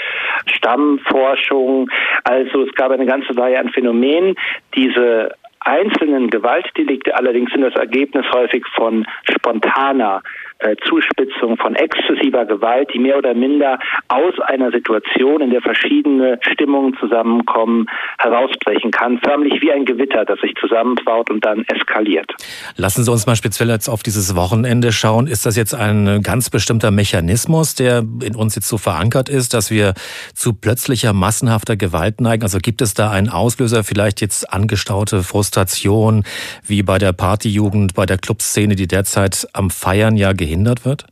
Stammforschung. 0.46 1.89
Also 2.24 2.62
es 2.62 2.75
gab 2.75 2.91
eine 2.91 3.08
ganze 3.08 3.36
Reihe 3.36 3.60
an 3.60 3.70
Phänomenen. 3.70 4.36
Diese 4.75 5.32
einzelnen 5.61 6.29
Gewaltdelikte 6.29 7.18
allerdings 7.18 7.51
sind 7.51 7.61
das 7.61 7.74
Ergebnis 7.74 8.25
häufig 8.31 8.64
von 8.75 9.07
spontaner 9.27 10.22
äh, 10.59 10.75
Zuspitzung 10.87 11.57
von 11.57 11.75
exzessiver 11.75 12.46
Gewalt, 12.46 12.89
die 12.94 13.00
mehr 13.00 13.18
oder 13.18 13.33
minder 13.33 13.79
aus 14.07 14.39
einer 14.39 14.72
Situation, 14.72 15.41
in 15.41 15.50
der 15.50 15.61
verschiedene 15.61 16.39
Stimmungen 16.41 16.96
zusammenkommen, 17.00 17.87
herausbrechen 18.20 18.91
kann, 18.91 19.20
förmlich 19.24 19.61
wie 19.61 19.72
ein 19.72 19.85
Gewitter, 19.85 20.25
das 20.25 20.39
sich 20.39 20.53
zusammenbaut 20.59 21.29
und 21.29 21.44
dann 21.46 21.65
eskaliert. 21.68 22.31
Lassen 22.77 23.03
Sie 23.03 23.11
uns 23.11 23.25
mal 23.25 23.35
speziell 23.35 23.70
jetzt 23.70 23.89
auf 23.89 24.03
dieses 24.03 24.35
Wochenende 24.35 24.91
schauen. 24.91 25.27
Ist 25.27 25.46
das 25.46 25.57
jetzt 25.57 25.74
ein 25.74 26.22
ganz 26.22 26.50
bestimmter 26.50 26.91
Mechanismus, 26.91 27.75
der 27.75 28.03
in 28.24 28.35
uns 28.35 28.55
jetzt 28.55 28.70
so 28.70 28.77
verankert 28.77 29.29
ist, 29.29 29.53
dass 29.53 29.72
wir 29.72 29.94
zu 30.33 30.53
plötzlicher 30.53 31.13
massenhafter 31.13 31.75
Gewalt 31.75 32.22
neigen? 32.22 32.44
Also 32.44 32.59
gibt 32.59 32.81
es 32.81 32.94
da 32.94 33.11
einen 33.11 33.29
Auslöser, 33.29 33.83
vielleicht 33.83 34.22
jetzt 34.22 34.51
angestaute 34.53 35.24
Frustration, 35.24 36.24
wie 36.65 36.83
bei 36.83 36.98
der 36.98 37.13
Partyjugend, 37.13 37.94
bei 37.94 38.05
der 38.05 38.18
Clubszene, 38.18 38.75
die 38.75 38.87
derzeit 38.87 39.48
am 39.53 39.70
Feiern 39.70 40.15
ja 40.15 40.33
gehindert 40.46 40.86
wird? 40.86 41.08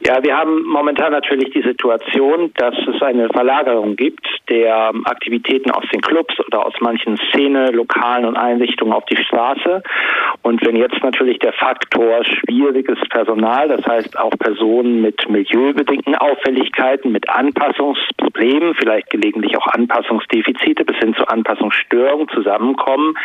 Ja, 0.00 0.22
wir 0.22 0.36
haben 0.36 0.62
momentan 0.62 1.10
natürlich 1.10 1.50
die 1.50 1.62
Situation, 1.62 2.52
dass 2.54 2.74
es 2.86 3.02
eine 3.02 3.28
Verlagerung 3.30 3.96
gibt 3.96 4.26
der 4.48 4.92
Aktivitäten 5.04 5.70
aus 5.72 5.84
den 5.92 6.00
Clubs 6.00 6.34
oder 6.46 6.64
aus 6.64 6.74
manchen 6.80 7.18
Szene, 7.28 7.70
Lokalen 7.72 8.24
und 8.24 8.36
Einrichtungen 8.36 8.92
auf 8.92 9.04
die 9.06 9.16
Straße. 9.16 9.82
Und 10.42 10.64
wenn 10.64 10.76
jetzt 10.76 11.02
natürlich 11.02 11.40
der 11.40 11.52
Faktor 11.52 12.24
schwieriges 12.24 12.98
Personal, 13.10 13.68
das 13.68 13.84
heißt 13.86 14.18
auch 14.18 14.30
Personen 14.38 15.02
mit 15.02 15.28
milieubedingten 15.28 16.14
Auffälligkeiten, 16.14 17.10
mit 17.10 17.28
Anpassungsproblemen, 17.28 18.74
vielleicht 18.76 19.10
gelegentlich 19.10 19.56
auch 19.58 19.66
Anpassungsdefizite 19.66 20.84
bis 20.84 20.96
hin 20.98 21.14
zu 21.14 21.26
Anpassungsstörungen 21.26 22.28
zusammenkommen, 22.28 23.16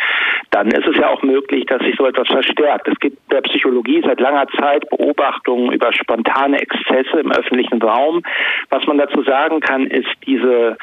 dann 0.50 0.68
ist 0.68 0.86
es 0.86 0.96
ja 0.96 1.08
auch 1.08 1.22
möglich, 1.22 1.66
dass 1.66 1.80
sich 1.82 1.94
so 1.96 2.06
etwas 2.06 2.26
verstärkt. 2.26 2.88
Es 2.88 2.98
gibt 2.98 3.16
der 3.32 3.42
Psychologie 3.42 4.02
seit 4.04 4.20
langer 4.20 4.46
Zeit 4.58 4.88
Beobachtungen 4.90 5.72
über 5.72 5.92
spontane 5.92 6.63
Exzesse 6.64 7.20
im 7.20 7.32
öffentlichen 7.32 7.80
Raum. 7.80 8.22
Was 8.70 8.86
man 8.86 8.98
dazu 8.98 9.22
sagen 9.22 9.60
kann, 9.60 9.86
ist 9.86 10.08
diese 10.26 10.76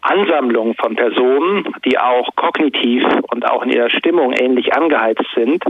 Ansammlung 0.00 0.74
von 0.74 0.94
Personen, 0.94 1.74
die 1.84 1.98
auch 1.98 2.28
kognitiv 2.36 3.04
und 3.30 3.50
auch 3.50 3.62
in 3.64 3.70
ihrer 3.70 3.90
Stimmung 3.90 4.32
ähnlich 4.32 4.72
angeheizt 4.72 5.26
sind, 5.34 5.64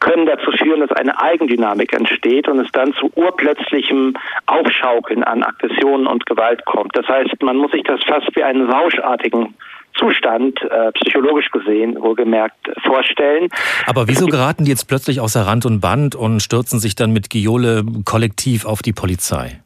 können 0.00 0.26
dazu 0.26 0.52
führen, 0.52 0.80
dass 0.80 0.92
eine 0.92 1.20
Eigendynamik 1.20 1.92
entsteht 1.94 2.48
und 2.48 2.60
es 2.60 2.70
dann 2.72 2.92
zu 2.94 3.10
urplötzlichem 3.14 4.14
Aufschaukeln 4.46 5.24
an 5.24 5.42
Aggressionen 5.42 6.06
und 6.06 6.26
Gewalt 6.26 6.64
kommt. 6.66 6.96
Das 6.96 7.08
heißt, 7.08 7.42
man 7.42 7.56
muss 7.56 7.72
sich 7.72 7.82
das 7.84 8.02
fast 8.04 8.34
wie 8.36 8.42
einen 8.42 8.70
rauschartigen 8.70 9.54
Zustand, 9.98 10.60
äh, 10.62 10.92
psychologisch 10.92 11.50
gesehen, 11.50 11.96
wohlgemerkt, 12.00 12.70
vorstellen. 12.84 13.48
Aber 13.86 14.08
wieso 14.08 14.26
geraten 14.26 14.64
die 14.64 14.70
jetzt 14.70 14.88
plötzlich 14.88 15.20
außer 15.20 15.46
Rand 15.46 15.66
und 15.66 15.80
Band 15.80 16.14
und 16.14 16.40
stürzen 16.40 16.78
sich 16.80 16.94
dann 16.94 17.12
mit 17.12 17.30
Giole 17.30 17.84
kollektiv 18.04 18.64
auf 18.64 18.82
die 18.82 18.92
Polizei? 18.92 19.60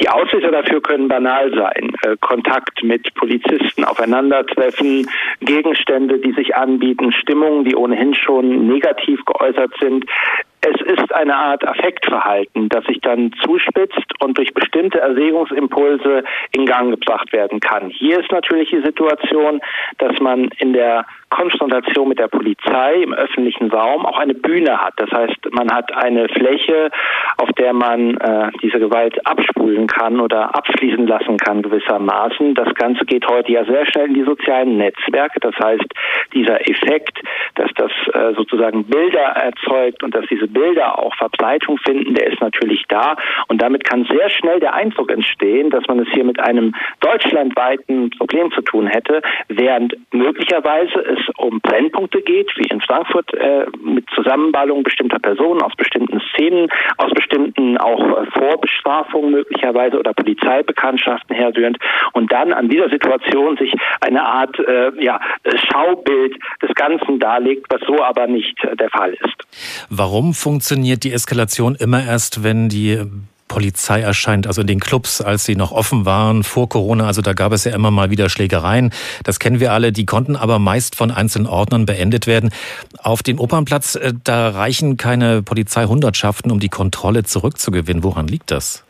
Die 0.00 0.08
Auslöser 0.08 0.52
dafür 0.52 0.80
können 0.80 1.08
banal 1.08 1.52
sein. 1.54 1.90
Äh, 2.02 2.16
Kontakt 2.20 2.82
mit 2.82 3.12
Polizisten, 3.14 3.84
Aufeinandertreffen, 3.84 5.08
Gegenstände, 5.40 6.18
die 6.20 6.32
sich 6.32 6.54
anbieten, 6.54 7.12
Stimmungen, 7.12 7.64
die 7.64 7.74
ohnehin 7.74 8.14
schon 8.14 8.68
negativ 8.68 9.24
geäußert 9.24 9.72
sind 9.80 10.04
es 10.60 10.80
ist 10.80 11.14
eine 11.14 11.36
Art 11.36 11.66
Affektverhalten, 11.66 12.68
das 12.68 12.84
sich 12.86 13.00
dann 13.00 13.32
zuspitzt 13.44 14.12
und 14.20 14.36
durch 14.38 14.52
bestimmte 14.54 14.98
Erregungsimpulse 15.00 16.24
in 16.52 16.66
Gang 16.66 16.90
gebracht 16.90 17.32
werden 17.32 17.60
kann. 17.60 17.90
Hier 17.90 18.20
ist 18.20 18.32
natürlich 18.32 18.70
die 18.70 18.82
Situation, 18.82 19.60
dass 19.98 20.18
man 20.20 20.50
in 20.58 20.72
der 20.72 21.06
Konfrontation 21.30 22.08
mit 22.08 22.18
der 22.18 22.28
Polizei 22.28 23.02
im 23.02 23.12
öffentlichen 23.12 23.70
Raum 23.70 24.06
auch 24.06 24.18
eine 24.18 24.34
Bühne 24.34 24.78
hat. 24.78 24.94
Das 24.96 25.10
heißt, 25.10 25.52
man 25.52 25.70
hat 25.72 25.94
eine 25.94 26.28
Fläche, 26.28 26.90
auf 27.36 27.50
der 27.52 27.72
man 27.72 28.16
äh, 28.16 28.50
diese 28.62 28.78
Gewalt 28.78 29.24
abspulen 29.26 29.86
kann 29.86 30.20
oder 30.20 30.54
abfließen 30.54 31.06
lassen 31.06 31.36
kann 31.36 31.62
gewissermaßen. 31.62 32.54
Das 32.54 32.72
Ganze 32.74 33.04
geht 33.04 33.26
heute 33.28 33.52
ja 33.52 33.64
sehr 33.64 33.86
schnell 33.86 34.08
in 34.08 34.14
die 34.14 34.24
sozialen 34.24 34.78
Netzwerke. 34.78 35.40
Das 35.40 35.54
heißt, 35.62 35.86
dieser 36.32 36.60
Effekt, 36.68 37.20
dass 37.54 37.70
das 37.76 37.92
äh, 38.12 38.34
sozusagen 38.34 38.84
Bilder 38.84 39.20
erzeugt 39.20 40.02
und 40.02 40.14
dass 40.14 40.26
diese 40.30 40.46
Bilder 40.46 40.98
auch 40.98 41.14
Verbreitung 41.16 41.78
finden, 41.78 42.14
der 42.14 42.32
ist 42.32 42.40
natürlich 42.40 42.84
da. 42.88 43.16
Und 43.48 43.60
damit 43.62 43.84
kann 43.84 44.06
sehr 44.10 44.30
schnell 44.30 44.60
der 44.60 44.74
Eindruck 44.74 45.10
entstehen, 45.10 45.70
dass 45.70 45.86
man 45.88 46.00
es 46.00 46.08
hier 46.12 46.24
mit 46.24 46.40
einem 46.40 46.74
deutschlandweiten 47.00 48.10
Problem 48.10 48.50
zu 48.52 48.62
tun 48.62 48.86
hätte, 48.86 49.22
während 49.48 49.96
möglicherweise 50.12 50.98
es 51.00 51.17
um 51.36 51.60
Brennpunkte 51.60 52.22
geht, 52.22 52.50
wie 52.56 52.66
in 52.70 52.80
Frankfurt 52.80 53.32
äh, 53.34 53.66
mit 53.82 54.06
Zusammenballung 54.14 54.82
bestimmter 54.82 55.18
Personen 55.18 55.62
aus 55.62 55.72
bestimmten 55.76 56.20
Szenen, 56.32 56.68
aus 56.96 57.10
bestimmten 57.12 57.78
auch 57.78 58.00
äh, 58.00 58.26
Vorbestrafungen 58.32 59.30
möglicherweise 59.32 59.98
oder 59.98 60.12
Polizeibekanntschaften 60.12 61.34
herrührend 61.34 61.78
und 62.12 62.32
dann 62.32 62.52
an 62.52 62.68
dieser 62.68 62.88
Situation 62.88 63.56
sich 63.56 63.72
eine 64.00 64.24
Art 64.24 64.58
äh, 64.58 64.90
ja, 65.02 65.20
Schaubild 65.70 66.36
des 66.62 66.74
Ganzen 66.74 67.18
darlegt, 67.18 67.66
was 67.70 67.80
so 67.86 68.02
aber 68.02 68.26
nicht 68.26 68.56
der 68.78 68.90
Fall 68.90 69.12
ist. 69.12 69.86
Warum 69.90 70.34
funktioniert 70.34 71.04
die 71.04 71.12
Eskalation 71.12 71.76
immer 71.78 72.02
erst, 72.04 72.44
wenn 72.44 72.68
die 72.68 73.00
Polizei 73.48 74.00
erscheint, 74.00 74.46
also 74.46 74.60
in 74.60 74.66
den 74.66 74.80
Clubs, 74.80 75.20
als 75.20 75.44
sie 75.44 75.56
noch 75.56 75.72
offen 75.72 76.04
waren 76.04 76.44
vor 76.44 76.68
Corona. 76.68 77.06
Also 77.06 77.22
da 77.22 77.32
gab 77.32 77.52
es 77.52 77.64
ja 77.64 77.74
immer 77.74 77.90
mal 77.90 78.10
wieder 78.10 78.28
Schlägereien. 78.28 78.92
Das 79.24 79.38
kennen 79.38 79.60
wir 79.60 79.72
alle. 79.72 79.90
Die 79.90 80.06
konnten 80.06 80.36
aber 80.36 80.58
meist 80.58 80.94
von 80.94 81.10
einzelnen 81.10 81.46
Ordnern 81.46 81.86
beendet 81.86 82.26
werden. 82.26 82.50
Auf 82.98 83.22
den 83.22 83.38
Opernplatz, 83.38 83.96
äh, 83.96 84.12
da 84.22 84.50
reichen 84.50 84.96
keine 84.96 85.42
Polizeihundertschaften, 85.42 86.50
um 86.50 86.60
die 86.60 86.68
Kontrolle 86.68 87.24
zurückzugewinnen. 87.24 88.04
Woran 88.04 88.28
liegt 88.28 88.50
das? 88.50 88.84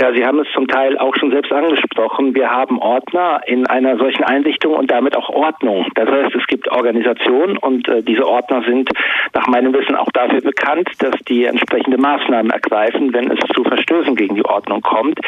Ja, 0.00 0.12
Sie 0.12 0.24
haben 0.24 0.38
es 0.38 0.48
zum 0.54 0.66
Teil 0.68 0.96
auch 0.98 1.14
schon 1.16 1.30
selbst 1.30 1.52
angesprochen. 1.52 2.34
Wir 2.34 2.50
haben 2.50 2.78
Ordner 2.78 3.40
in 3.46 3.66
einer 3.66 3.98
solchen 3.98 4.24
Einrichtung 4.24 4.74
und 4.74 4.90
damit 4.90 5.16
auch 5.16 5.28
Ordnung. 5.28 5.86
Das 5.94 6.08
heißt, 6.08 6.34
es 6.34 6.46
gibt 6.46 6.70
Organisationen 6.70 7.58
und 7.58 7.86
äh, 7.88 8.02
diese 8.02 8.26
Ordner 8.26 8.62
sind 8.66 8.90
nach 9.34 9.46
meinem 9.48 9.74
Wissen 9.74 9.94
auch 9.94 10.10
dafür 10.12 10.40
bekannt, 10.40 10.88
dass 11.00 11.14
die 11.28 11.44
entsprechende 11.44 11.98
Maßnahmen 11.98 12.50
ergreifen, 12.50 13.12
wenn 13.12 13.30
es 13.30 13.38
zu 13.54 13.64
Verstößen 13.64 14.16
gegen 14.16 14.34
die 14.34 14.44
Ordnung 14.44 14.80
kommt. 14.80 15.20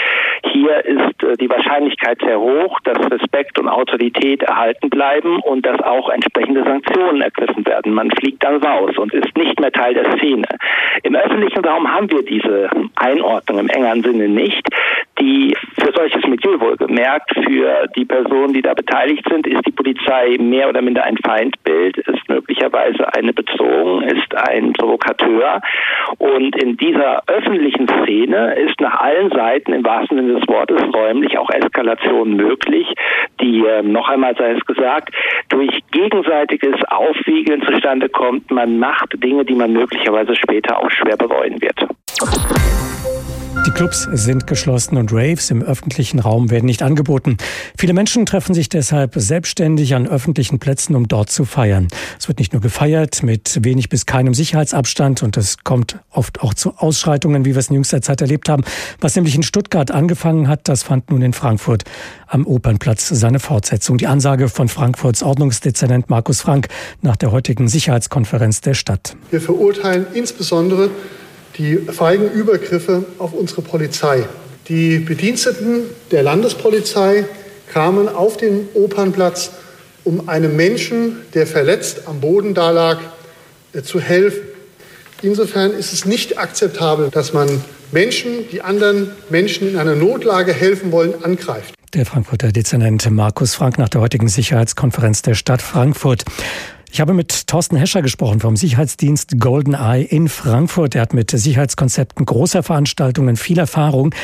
Hier 0.52 0.84
ist 0.84 1.22
äh, 1.22 1.36
die 1.36 1.50
Wahrscheinlichkeit 1.50 2.18
sehr 2.24 2.40
hoch, 2.40 2.80
dass 2.84 2.98
Respekt 3.10 3.58
und 3.58 3.68
Autorität 3.68 4.42
erhalten 4.42 4.88
bleiben 4.88 5.40
und 5.40 5.66
dass 5.66 5.80
auch 5.82 6.08
entsprechende 6.08 6.64
Sanktionen 6.64 7.20
ergriffen 7.20 7.66
werden. 7.66 7.92
Man 7.92 8.10
fliegt 8.12 8.42
dann 8.42 8.62
raus 8.62 8.96
und 8.96 9.12
ist 9.12 9.36
nicht 9.36 9.60
mehr 9.60 9.72
Teil 9.72 9.94
der 9.94 10.16
Szene. 10.16 10.46
Im 11.02 11.14
öffentlichen 11.14 11.64
Raum 11.64 11.92
haben 11.92 12.10
wir 12.10 12.24
diese 12.24 12.70
Einordnung 12.96 13.58
im 13.58 13.68
engeren 13.68 14.02
Sinne 14.02 14.28
nicht 14.28 14.53
nicht. 14.54 14.68
Die 15.20 15.56
für 15.78 15.92
solches 15.94 16.22
Milieu 16.26 16.58
wohlgemerkt, 16.60 17.30
für 17.44 17.86
die 17.96 18.04
Personen, 18.04 18.52
die 18.52 18.62
da 18.62 18.74
beteiligt 18.74 19.24
sind, 19.30 19.46
ist 19.46 19.64
die 19.66 19.70
Polizei 19.70 20.36
mehr 20.40 20.68
oder 20.68 20.82
minder 20.82 21.04
ein 21.04 21.16
Feindbild, 21.18 21.98
ist 21.98 22.28
möglicherweise 22.28 23.12
eine 23.14 23.32
Bedrohung, 23.32 24.02
ist 24.02 24.34
ein 24.34 24.72
Provokateur. 24.72 25.60
Und 26.18 26.60
in 26.60 26.76
dieser 26.76 27.22
öffentlichen 27.28 27.86
Szene 27.88 28.54
ist 28.54 28.80
nach 28.80 29.00
allen 29.00 29.30
Seiten 29.30 29.72
im 29.72 29.84
wahrsten 29.84 30.18
Sinne 30.18 30.40
des 30.40 30.48
Wortes 30.48 30.82
räumlich 30.92 31.38
auch 31.38 31.50
Eskalation 31.50 32.34
möglich, 32.34 32.92
die 33.40 33.64
äh, 33.64 33.82
noch 33.82 34.08
einmal 34.08 34.34
sei 34.36 34.52
es 34.52 34.64
gesagt, 34.66 35.14
durch 35.48 35.70
gegenseitiges 35.92 36.76
Aufwiegeln 36.88 37.62
zustande 37.62 38.08
kommt. 38.08 38.50
Man 38.50 38.78
macht 38.78 39.22
Dinge, 39.22 39.44
die 39.44 39.54
man 39.54 39.72
möglicherweise 39.72 40.34
später 40.34 40.78
auch 40.78 40.90
schwer 40.90 41.16
bereuen 41.16 41.62
wird. 41.62 41.86
Die 43.66 43.70
Clubs 43.70 44.06
sind 44.12 44.46
geschlossen 44.46 44.98
und 44.98 45.10
Raves 45.10 45.50
im 45.50 45.62
öffentlichen 45.62 46.18
Raum 46.18 46.50
werden 46.50 46.66
nicht 46.66 46.82
angeboten. 46.82 47.38
Viele 47.78 47.94
Menschen 47.94 48.26
treffen 48.26 48.54
sich 48.54 48.68
deshalb 48.68 49.14
selbstständig 49.16 49.94
an 49.94 50.06
öffentlichen 50.06 50.58
Plätzen, 50.58 50.94
um 50.94 51.08
dort 51.08 51.30
zu 51.30 51.44
feiern. 51.44 51.88
Es 52.18 52.28
wird 52.28 52.38
nicht 52.38 52.52
nur 52.52 52.60
gefeiert 52.60 53.22
mit 53.22 53.64
wenig 53.64 53.88
bis 53.88 54.04
keinem 54.04 54.34
Sicherheitsabstand 54.34 55.22
und 55.22 55.38
es 55.38 55.64
kommt 55.64 55.98
oft 56.10 56.42
auch 56.42 56.52
zu 56.52 56.74
Ausschreitungen, 56.76 57.46
wie 57.46 57.54
wir 57.54 57.58
es 57.58 57.68
in 57.68 57.74
jüngster 57.74 58.02
Zeit 58.02 58.20
erlebt 58.20 58.50
haben. 58.50 58.64
Was 59.00 59.16
nämlich 59.16 59.34
in 59.34 59.42
Stuttgart 59.42 59.90
angefangen 59.90 60.46
hat, 60.46 60.68
das 60.68 60.82
fand 60.82 61.10
nun 61.10 61.22
in 61.22 61.32
Frankfurt 61.32 61.84
am 62.26 62.46
Opernplatz 62.46 63.08
seine 63.08 63.40
Fortsetzung. 63.40 63.96
Die 63.96 64.06
Ansage 64.06 64.48
von 64.48 64.68
Frankfurts 64.68 65.22
Ordnungsdezernent 65.22 66.10
Markus 66.10 66.42
Frank 66.42 66.68
nach 67.00 67.16
der 67.16 67.32
heutigen 67.32 67.68
Sicherheitskonferenz 67.68 68.60
der 68.60 68.74
Stadt. 68.74 69.16
Wir 69.30 69.40
verurteilen 69.40 70.06
insbesondere 70.12 70.90
die 71.56 71.76
feigen 71.76 72.30
Übergriffe 72.30 73.04
auf 73.18 73.32
unsere 73.32 73.62
Polizei. 73.62 74.24
Die 74.68 74.98
Bediensteten 74.98 75.82
der 76.10 76.22
Landespolizei 76.22 77.26
kamen 77.72 78.08
auf 78.08 78.36
den 78.36 78.68
Opernplatz, 78.74 79.50
um 80.04 80.28
einem 80.28 80.56
Menschen, 80.56 81.16
der 81.34 81.46
verletzt 81.46 82.02
am 82.06 82.20
Boden 82.20 82.54
dalag, 82.54 82.98
äh, 83.72 83.82
zu 83.82 84.00
helfen. 84.00 84.42
Insofern 85.22 85.72
ist 85.72 85.92
es 85.92 86.04
nicht 86.04 86.38
akzeptabel, 86.38 87.10
dass 87.10 87.32
man 87.32 87.48
Menschen, 87.92 88.48
die 88.50 88.60
anderen 88.60 89.10
Menschen 89.30 89.68
in 89.68 89.78
einer 89.78 89.94
Notlage 89.94 90.52
helfen 90.52 90.92
wollen, 90.92 91.24
angreift. 91.24 91.74
Der 91.94 92.04
Frankfurter 92.04 92.50
Dezernent 92.50 93.08
Markus 93.10 93.54
Frank 93.54 93.78
nach 93.78 93.88
der 93.88 94.00
heutigen 94.00 94.28
Sicherheitskonferenz 94.28 95.22
der 95.22 95.34
Stadt 95.34 95.62
Frankfurt. 95.62 96.24
Ich 96.94 97.00
habe 97.00 97.12
mit 97.12 97.48
Thorsten 97.48 97.74
Hescher 97.74 98.02
gesprochen 98.02 98.38
vom 98.38 98.54
Sicherheitsdienst 98.54 99.40
GoldenEye 99.40 100.04
in 100.04 100.28
Frankfurt. 100.28 100.94
Er 100.94 101.02
hat 101.02 101.12
mit 101.12 101.28
Sicherheitskonzepten 101.28 102.24
großer 102.24 102.62
Veranstaltungen 102.62 103.34
viel 103.34 103.58
Erfahrung. 103.58 104.14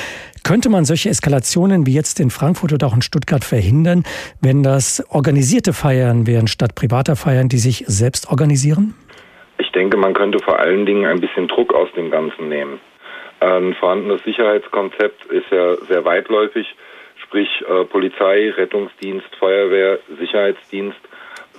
Könnte 0.44 0.68
man 0.68 0.84
solche 0.84 1.08
Eskalationen 1.08 1.84
wie 1.84 1.94
jetzt 1.94 2.20
in 2.20 2.30
Frankfurt 2.30 2.72
oder 2.72 2.86
auch 2.86 2.94
in 2.94 3.02
Stuttgart 3.02 3.42
verhindern, 3.42 4.04
wenn 4.40 4.62
das 4.62 5.04
organisierte 5.10 5.72
Feiern 5.72 6.28
wären 6.28 6.46
statt 6.46 6.76
privater 6.76 7.16
Feiern, 7.16 7.48
die 7.48 7.58
sich 7.58 7.82
selbst 7.88 8.30
organisieren? 8.30 8.94
Ich 9.58 9.72
denke, 9.72 9.96
man 9.96 10.14
könnte 10.14 10.38
vor 10.38 10.60
allen 10.60 10.86
Dingen 10.86 11.06
ein 11.06 11.20
bisschen 11.20 11.48
Druck 11.48 11.74
aus 11.74 11.88
dem 11.96 12.12
Ganzen 12.12 12.48
nehmen. 12.48 12.78
Ein 13.40 13.74
vorhandenes 13.80 14.22
Sicherheitskonzept 14.22 15.26
ist 15.26 15.50
ja 15.50 15.74
sehr 15.88 16.04
weitläufig, 16.04 16.68
sprich 17.16 17.48
äh, 17.68 17.84
Polizei, 17.86 18.48
Rettungsdienst, 18.50 19.26
Feuerwehr, 19.40 19.98
Sicherheitsdienst 20.20 21.00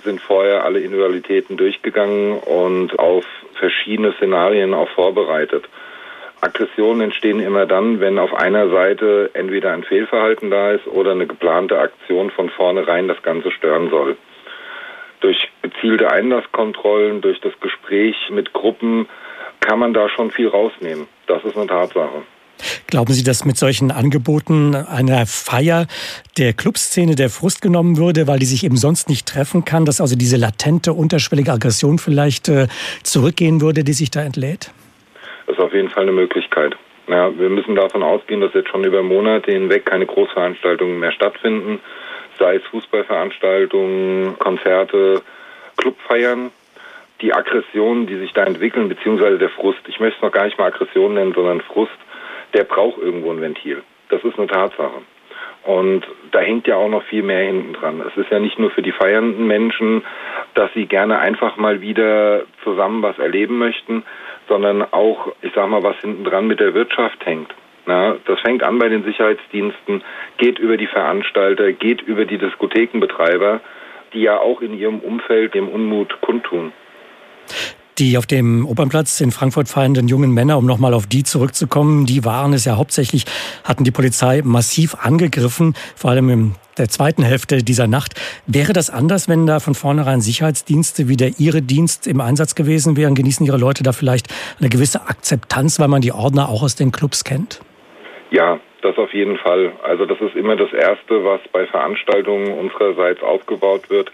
sind 0.04 0.20
vorher 0.20 0.64
alle 0.64 0.80
Individualitäten 0.80 1.56
durchgegangen 1.56 2.38
und 2.38 2.98
auf 2.98 3.24
verschiedene 3.54 4.12
Szenarien 4.12 4.74
auch 4.74 4.88
vorbereitet. 4.90 5.68
Aggressionen 6.40 7.02
entstehen 7.02 7.38
immer 7.38 7.66
dann, 7.66 8.00
wenn 8.00 8.18
auf 8.18 8.34
einer 8.34 8.68
Seite 8.68 9.30
entweder 9.34 9.72
ein 9.72 9.84
Fehlverhalten 9.84 10.50
da 10.50 10.72
ist 10.72 10.88
oder 10.88 11.12
eine 11.12 11.26
geplante 11.26 11.78
Aktion 11.78 12.30
von 12.30 12.50
vornherein 12.50 13.06
das 13.06 13.22
Ganze 13.22 13.52
stören 13.52 13.90
soll. 13.90 14.16
Durch 15.20 15.50
gezielte 15.62 16.10
Einlasskontrollen, 16.10 17.20
durch 17.20 17.40
das 17.40 17.52
Gespräch 17.60 18.16
mit 18.30 18.52
Gruppen 18.52 19.08
kann 19.60 19.78
man 19.78 19.94
da 19.94 20.08
schon 20.08 20.32
viel 20.32 20.48
rausnehmen. 20.48 21.06
Das 21.28 21.44
ist 21.44 21.56
eine 21.56 21.68
Tatsache. 21.68 22.22
Glauben 22.86 23.12
Sie, 23.12 23.24
dass 23.24 23.44
mit 23.44 23.56
solchen 23.56 23.90
Angeboten 23.90 24.74
einer 24.74 25.26
Feier 25.26 25.86
der 26.38 26.52
Clubszene 26.52 27.14
der 27.14 27.30
Frust 27.30 27.62
genommen 27.62 27.96
würde, 27.96 28.26
weil 28.26 28.38
die 28.38 28.46
sich 28.46 28.64
eben 28.64 28.76
sonst 28.76 29.08
nicht 29.08 29.28
treffen 29.28 29.64
kann, 29.64 29.84
dass 29.84 30.00
also 30.00 30.16
diese 30.16 30.36
latente, 30.36 30.92
unterschwellige 30.92 31.52
Aggression 31.52 31.98
vielleicht 31.98 32.48
äh, 32.48 32.68
zurückgehen 33.02 33.60
würde, 33.60 33.84
die 33.84 33.92
sich 33.92 34.10
da 34.10 34.22
entlädt? 34.22 34.70
Das 35.46 35.56
ist 35.56 35.62
auf 35.62 35.74
jeden 35.74 35.90
Fall 35.90 36.04
eine 36.04 36.12
Möglichkeit. 36.12 36.76
Ja, 37.08 37.36
wir 37.36 37.48
müssen 37.48 37.74
davon 37.74 38.02
ausgehen, 38.02 38.40
dass 38.40 38.54
jetzt 38.54 38.68
schon 38.68 38.84
über 38.84 39.02
Monate 39.02 39.50
hinweg 39.52 39.84
keine 39.86 40.06
Großveranstaltungen 40.06 40.98
mehr 40.98 41.12
stattfinden, 41.12 41.80
sei 42.38 42.56
es 42.56 42.62
Fußballveranstaltungen, 42.70 44.38
Konzerte, 44.38 45.22
Clubfeiern. 45.76 46.50
Die 47.20 47.32
Aggressionen, 47.32 48.06
die 48.06 48.16
sich 48.16 48.32
da 48.32 48.44
entwickeln, 48.44 48.88
beziehungsweise 48.88 49.38
der 49.38 49.50
Frust, 49.50 49.78
ich 49.86 50.00
möchte 50.00 50.16
es 50.16 50.22
noch 50.22 50.32
gar 50.32 50.44
nicht 50.44 50.58
mal 50.58 50.66
Aggression 50.66 51.14
nennen, 51.14 51.32
sondern 51.34 51.60
Frust, 51.60 51.92
der 52.54 52.64
braucht 52.64 52.98
irgendwo 52.98 53.30
ein 53.30 53.40
Ventil. 53.40 53.82
Das 54.08 54.22
ist 54.24 54.38
eine 54.38 54.46
Tatsache. 54.46 55.02
Und 55.64 56.04
da 56.32 56.40
hängt 56.40 56.66
ja 56.66 56.76
auch 56.76 56.88
noch 56.88 57.04
viel 57.04 57.22
mehr 57.22 57.44
hinten 57.44 57.72
dran. 57.74 58.02
Es 58.06 58.16
ist 58.16 58.30
ja 58.30 58.40
nicht 58.40 58.58
nur 58.58 58.70
für 58.70 58.82
die 58.82 58.92
feiernden 58.92 59.46
Menschen, 59.46 60.02
dass 60.54 60.72
sie 60.74 60.86
gerne 60.86 61.20
einfach 61.20 61.56
mal 61.56 61.80
wieder 61.80 62.42
zusammen 62.64 63.02
was 63.02 63.18
erleben 63.18 63.58
möchten, 63.58 64.02
sondern 64.48 64.82
auch, 64.82 65.32
ich 65.40 65.52
sag 65.54 65.68
mal, 65.68 65.82
was 65.84 65.96
hinten 66.00 66.24
dran 66.24 66.48
mit 66.48 66.58
der 66.58 66.74
Wirtschaft 66.74 67.24
hängt. 67.24 67.54
Na, 67.86 68.16
das 68.26 68.40
fängt 68.40 68.62
an 68.62 68.78
bei 68.78 68.88
den 68.88 69.04
Sicherheitsdiensten, 69.04 70.02
geht 70.36 70.58
über 70.58 70.76
die 70.76 70.86
Veranstalter, 70.86 71.72
geht 71.72 72.02
über 72.02 72.24
die 72.24 72.38
Diskothekenbetreiber, 72.38 73.60
die 74.12 74.22
ja 74.22 74.38
auch 74.38 74.60
in 74.60 74.78
ihrem 74.78 75.00
Umfeld 75.00 75.54
dem 75.54 75.68
Unmut 75.68 76.20
kundtun. 76.20 76.72
Die 77.98 78.16
auf 78.16 78.24
dem 78.24 78.66
Opernplatz 78.66 79.20
in 79.20 79.32
Frankfurt 79.32 79.68
feiernden 79.68 80.08
jungen 80.08 80.32
Männer, 80.32 80.56
um 80.56 80.64
nochmal 80.64 80.94
auf 80.94 81.06
die 81.06 81.24
zurückzukommen, 81.24 82.06
die 82.06 82.24
waren 82.24 82.54
es 82.54 82.64
ja 82.64 82.76
hauptsächlich, 82.76 83.26
hatten 83.64 83.84
die 83.84 83.90
Polizei 83.90 84.40
massiv 84.42 84.94
angegriffen, 84.94 85.74
vor 85.94 86.10
allem 86.10 86.30
in 86.30 86.54
der 86.78 86.88
zweiten 86.88 87.22
Hälfte 87.22 87.58
dieser 87.58 87.86
Nacht. 87.86 88.14
Wäre 88.46 88.72
das 88.72 88.88
anders, 88.88 89.28
wenn 89.28 89.46
da 89.46 89.60
von 89.60 89.74
vornherein 89.74 90.22
Sicherheitsdienste 90.22 91.08
wie 91.08 91.18
der 91.18 91.38
Ihre 91.38 91.60
Dienst 91.60 92.06
im 92.06 92.22
Einsatz 92.22 92.54
gewesen 92.54 92.96
wären? 92.96 93.14
Genießen 93.14 93.44
Ihre 93.44 93.58
Leute 93.58 93.82
da 93.82 93.92
vielleicht 93.92 94.28
eine 94.58 94.70
gewisse 94.70 95.02
Akzeptanz, 95.02 95.78
weil 95.78 95.88
man 95.88 96.00
die 96.00 96.12
Ordner 96.12 96.48
auch 96.48 96.62
aus 96.62 96.74
den 96.74 96.92
Clubs 96.92 97.24
kennt? 97.24 97.60
Ja, 98.30 98.58
das 98.80 98.96
auf 98.96 99.12
jeden 99.12 99.36
Fall. 99.36 99.72
Also 99.84 100.06
das 100.06 100.18
ist 100.22 100.34
immer 100.34 100.56
das 100.56 100.72
Erste, 100.72 101.22
was 101.24 101.40
bei 101.52 101.66
Veranstaltungen 101.66 102.54
unsererseits 102.54 103.22
aufgebaut 103.22 103.90
wird 103.90 104.10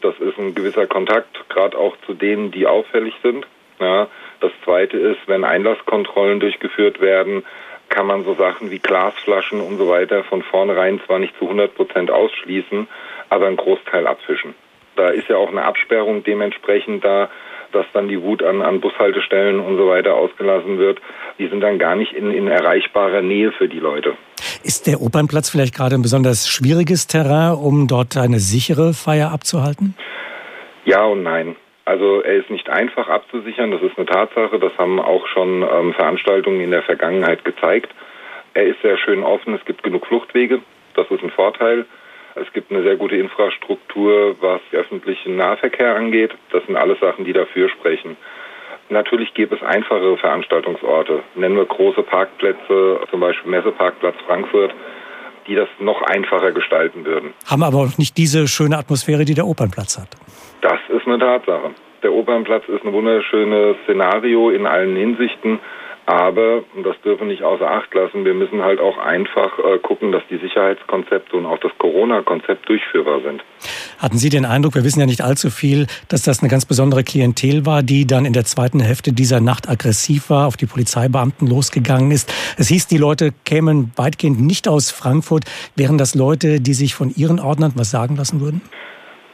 das 0.00 0.18
ist 0.18 0.38
ein 0.38 0.54
gewisser 0.54 0.86
Kontakt, 0.86 1.48
gerade 1.48 1.76
auch 1.76 1.96
zu 2.06 2.14
denen, 2.14 2.50
die 2.50 2.66
auffällig 2.66 3.14
sind. 3.22 3.46
Ja, 3.80 4.08
Das 4.40 4.50
Zweite 4.64 4.96
ist, 4.96 5.20
wenn 5.26 5.44
Einlasskontrollen 5.44 6.40
durchgeführt 6.40 7.00
werden, 7.00 7.44
kann 7.88 8.06
man 8.06 8.24
so 8.24 8.34
Sachen 8.34 8.70
wie 8.70 8.78
Glasflaschen 8.78 9.60
und 9.60 9.78
so 9.78 9.88
weiter 9.88 10.24
von 10.24 10.42
vornherein 10.42 11.00
zwar 11.06 11.18
nicht 11.18 11.36
zu 11.38 11.44
100 11.44 11.74
Prozent 11.74 12.10
ausschließen, 12.10 12.86
aber 13.30 13.46
einen 13.46 13.56
Großteil 13.56 14.06
abfischen. 14.06 14.54
Da 14.96 15.08
ist 15.08 15.28
ja 15.28 15.36
auch 15.36 15.48
eine 15.48 15.64
Absperrung 15.64 16.24
dementsprechend 16.24 17.04
da, 17.04 17.30
dass 17.72 17.86
dann 17.92 18.08
die 18.08 18.20
Wut 18.22 18.42
an, 18.42 18.62
an 18.62 18.80
Bushaltestellen 18.80 19.60
und 19.60 19.76
so 19.76 19.88
weiter 19.88 20.14
ausgelassen 20.14 20.78
wird. 20.78 21.00
Die 21.38 21.46
sind 21.46 21.60
dann 21.60 21.78
gar 21.78 21.94
nicht 21.94 22.12
in, 22.12 22.32
in 22.32 22.48
erreichbarer 22.48 23.22
Nähe 23.22 23.52
für 23.52 23.68
die 23.68 23.78
Leute. 23.78 24.16
Ist 24.64 24.86
der 24.86 25.00
Opernplatz 25.00 25.50
vielleicht 25.50 25.74
gerade 25.74 25.94
ein 25.94 26.02
besonders 26.02 26.48
schwieriges 26.48 27.06
Terrain, 27.06 27.54
um 27.54 27.86
dort 27.86 28.16
eine 28.16 28.38
sichere 28.38 28.92
Feier 28.92 29.32
abzuhalten? 29.32 29.94
Ja 30.84 31.04
und 31.04 31.22
nein. 31.22 31.56
Also 31.84 32.20
er 32.20 32.34
ist 32.34 32.50
nicht 32.50 32.68
einfach 32.68 33.08
abzusichern, 33.08 33.70
das 33.70 33.82
ist 33.82 33.96
eine 33.96 34.06
Tatsache. 34.06 34.58
Das 34.58 34.76
haben 34.76 35.00
auch 35.00 35.26
schon 35.28 35.62
ähm, 35.62 35.94
Veranstaltungen 35.94 36.60
in 36.60 36.70
der 36.70 36.82
Vergangenheit 36.82 37.44
gezeigt. 37.44 37.94
Er 38.54 38.66
ist 38.66 38.82
sehr 38.82 38.98
schön 38.98 39.22
offen, 39.22 39.54
es 39.54 39.64
gibt 39.64 39.82
genug 39.82 40.06
Fluchtwege, 40.06 40.60
das 40.94 41.10
ist 41.10 41.22
ein 41.22 41.30
Vorteil. 41.30 41.86
Es 42.34 42.52
gibt 42.52 42.70
eine 42.70 42.82
sehr 42.82 42.96
gute 42.96 43.16
Infrastruktur, 43.16 44.36
was 44.40 44.60
öffentlichen 44.72 45.36
Nahverkehr 45.36 45.96
angeht. 45.96 46.32
Das 46.50 46.64
sind 46.66 46.76
alles 46.76 47.00
Sachen, 47.00 47.24
die 47.24 47.32
dafür 47.32 47.68
sprechen. 47.68 48.16
Natürlich 48.90 49.34
gäbe 49.34 49.54
es 49.54 49.62
einfachere 49.62 50.16
Veranstaltungsorte. 50.16 51.22
Nennen 51.34 51.56
wir 51.56 51.66
große 51.66 52.02
Parkplätze, 52.02 53.00
zum 53.10 53.20
Beispiel 53.20 53.50
Messeparkplatz 53.50 54.16
Frankfurt, 54.26 54.74
die 55.46 55.54
das 55.54 55.68
noch 55.78 56.00
einfacher 56.02 56.52
gestalten 56.52 57.04
würden. 57.04 57.34
Haben 57.46 57.62
aber 57.62 57.78
auch 57.78 57.98
nicht 57.98 58.16
diese 58.16 58.48
schöne 58.48 58.78
Atmosphäre, 58.78 59.24
die 59.24 59.34
der 59.34 59.46
Opernplatz 59.46 59.98
hat. 59.98 60.08
Das 60.62 60.78
ist 60.88 61.06
eine 61.06 61.18
Tatsache. 61.18 61.70
Der 62.02 62.12
Opernplatz 62.12 62.64
ist 62.68 62.84
ein 62.84 62.92
wunderschönes 62.92 63.76
Szenario 63.84 64.50
in 64.50 64.66
allen 64.66 64.96
Hinsichten. 64.96 65.58
Aber, 66.08 66.64
und 66.74 66.84
das 66.84 66.98
dürfen 67.02 67.26
wir 67.26 67.34
nicht 67.34 67.42
außer 67.42 67.70
Acht 67.70 67.92
lassen, 67.92 68.24
wir 68.24 68.32
müssen 68.32 68.62
halt 68.62 68.80
auch 68.80 68.96
einfach 68.96 69.58
äh, 69.58 69.78
gucken, 69.78 70.10
dass 70.10 70.22
die 70.30 70.38
Sicherheitskonzepte 70.38 71.36
und 71.36 71.44
auch 71.44 71.58
das 71.58 71.70
Corona-Konzept 71.76 72.66
durchführbar 72.66 73.20
sind. 73.20 73.44
Hatten 73.98 74.16
Sie 74.16 74.30
den 74.30 74.46
Eindruck, 74.46 74.74
wir 74.74 74.84
wissen 74.84 75.00
ja 75.00 75.06
nicht 75.06 75.20
allzu 75.20 75.50
viel, 75.50 75.86
dass 76.08 76.22
das 76.22 76.40
eine 76.40 76.48
ganz 76.48 76.64
besondere 76.64 77.04
Klientel 77.04 77.66
war, 77.66 77.82
die 77.82 78.06
dann 78.06 78.24
in 78.24 78.32
der 78.32 78.46
zweiten 78.46 78.80
Hälfte 78.80 79.12
dieser 79.12 79.40
Nacht 79.40 79.68
aggressiv 79.68 80.30
war, 80.30 80.46
auf 80.46 80.56
die 80.56 80.64
Polizeibeamten 80.64 81.46
losgegangen 81.46 82.10
ist? 82.10 82.32
Es 82.56 82.68
hieß, 82.68 82.86
die 82.86 82.96
Leute 82.96 83.34
kämen 83.44 83.92
weitgehend 83.96 84.40
nicht 84.40 84.66
aus 84.66 84.90
Frankfurt. 84.90 85.44
Wären 85.76 85.98
das 85.98 86.14
Leute, 86.14 86.62
die 86.62 86.72
sich 86.72 86.94
von 86.94 87.12
ihren 87.14 87.38
Ordnern 87.38 87.72
was 87.74 87.90
sagen 87.90 88.16
lassen 88.16 88.40
würden? 88.40 88.62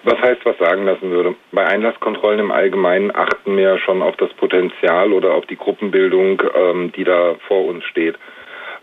Was 0.06 0.20
heißt, 0.20 0.44
was 0.44 0.58
sagen 0.58 0.84
lassen 0.84 1.10
würde? 1.10 1.34
Bei 1.50 1.66
Einlasskontrollen 1.66 2.38
im 2.38 2.50
Allgemeinen 2.50 3.10
achten 3.14 3.56
wir 3.56 3.78
schon 3.78 4.02
auf 4.02 4.16
das 4.16 4.30
Potenzial 4.34 5.14
oder 5.14 5.32
auf 5.32 5.46
die 5.46 5.56
Gruppenbildung, 5.56 6.42
ähm, 6.54 6.92
die 6.92 7.04
da 7.04 7.36
vor 7.48 7.64
uns 7.64 7.84
steht. 7.84 8.16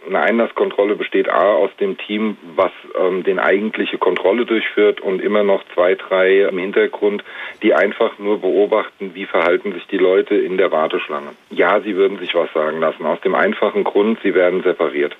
Eine 0.07 0.19
Einlasskontrolle 0.19 0.95
besteht 0.95 1.29
A 1.29 1.53
aus 1.53 1.69
dem 1.79 1.95
Team, 1.95 2.37
was 2.55 2.71
ähm, 2.99 3.23
den 3.23 3.37
eigentliche 3.37 3.99
Kontrolle 3.99 4.45
durchführt 4.47 4.99
und 4.99 5.21
immer 5.21 5.43
noch 5.43 5.63
zwei, 5.75 5.93
drei 5.93 6.41
im 6.41 6.57
Hintergrund, 6.57 7.23
die 7.61 7.75
einfach 7.75 8.17
nur 8.17 8.41
beobachten, 8.41 9.11
wie 9.13 9.27
verhalten 9.27 9.73
sich 9.73 9.85
die 9.87 9.99
Leute 9.99 10.33
in 10.33 10.57
der 10.57 10.71
Warteschlange. 10.71 11.33
Ja, 11.51 11.81
sie 11.81 11.95
würden 11.95 12.17
sich 12.17 12.33
was 12.33 12.51
sagen 12.51 12.79
lassen, 12.79 13.05
aus 13.05 13.21
dem 13.21 13.35
einfachen 13.35 13.83
Grund, 13.83 14.17
sie 14.23 14.33
werden 14.33 14.63
separiert. 14.63 15.15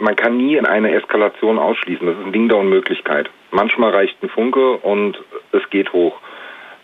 Man 0.00 0.16
kann 0.16 0.36
nie 0.36 0.56
in 0.56 0.66
eine 0.66 0.92
Eskalation 0.92 1.60
ausschließen, 1.60 2.04
das 2.04 2.16
ist 2.16 2.26
ein 2.26 2.32
Ding 2.32 2.48
der 2.48 2.58
Unmöglichkeit. 2.58 3.30
Manchmal 3.50 3.90
reicht 3.90 4.22
ein 4.22 4.28
Funke 4.28 4.76
und 4.78 5.20
es 5.52 5.68
geht 5.70 5.92
hoch. 5.92 6.18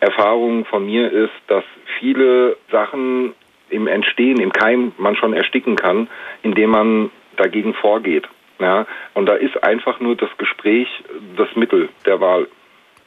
Erfahrung 0.00 0.64
von 0.64 0.85
mir 0.85 1.11
ist, 1.11 1.33
dass 1.46 1.64
viele 1.98 2.57
Sachen 2.70 3.35
im 3.70 3.87
Entstehen, 3.87 4.40
im 4.40 4.52
Keim 4.52 4.92
man 4.98 5.16
schon 5.16 5.33
ersticken 5.33 5.76
kann, 5.76 6.09
indem 6.42 6.70
man 6.70 7.11
dagegen 7.37 7.74
vorgeht. 7.74 8.29
Ja, 8.59 8.87
und 9.14 9.26
da 9.26 9.35
ist 9.35 9.62
einfach 9.62 10.00
nur 10.00 10.16
das 10.16 10.31
Gespräch 10.38 10.88
das 11.37 11.55
Mittel 11.57 11.90
der 12.07 12.20
Wahl. 12.20 12.48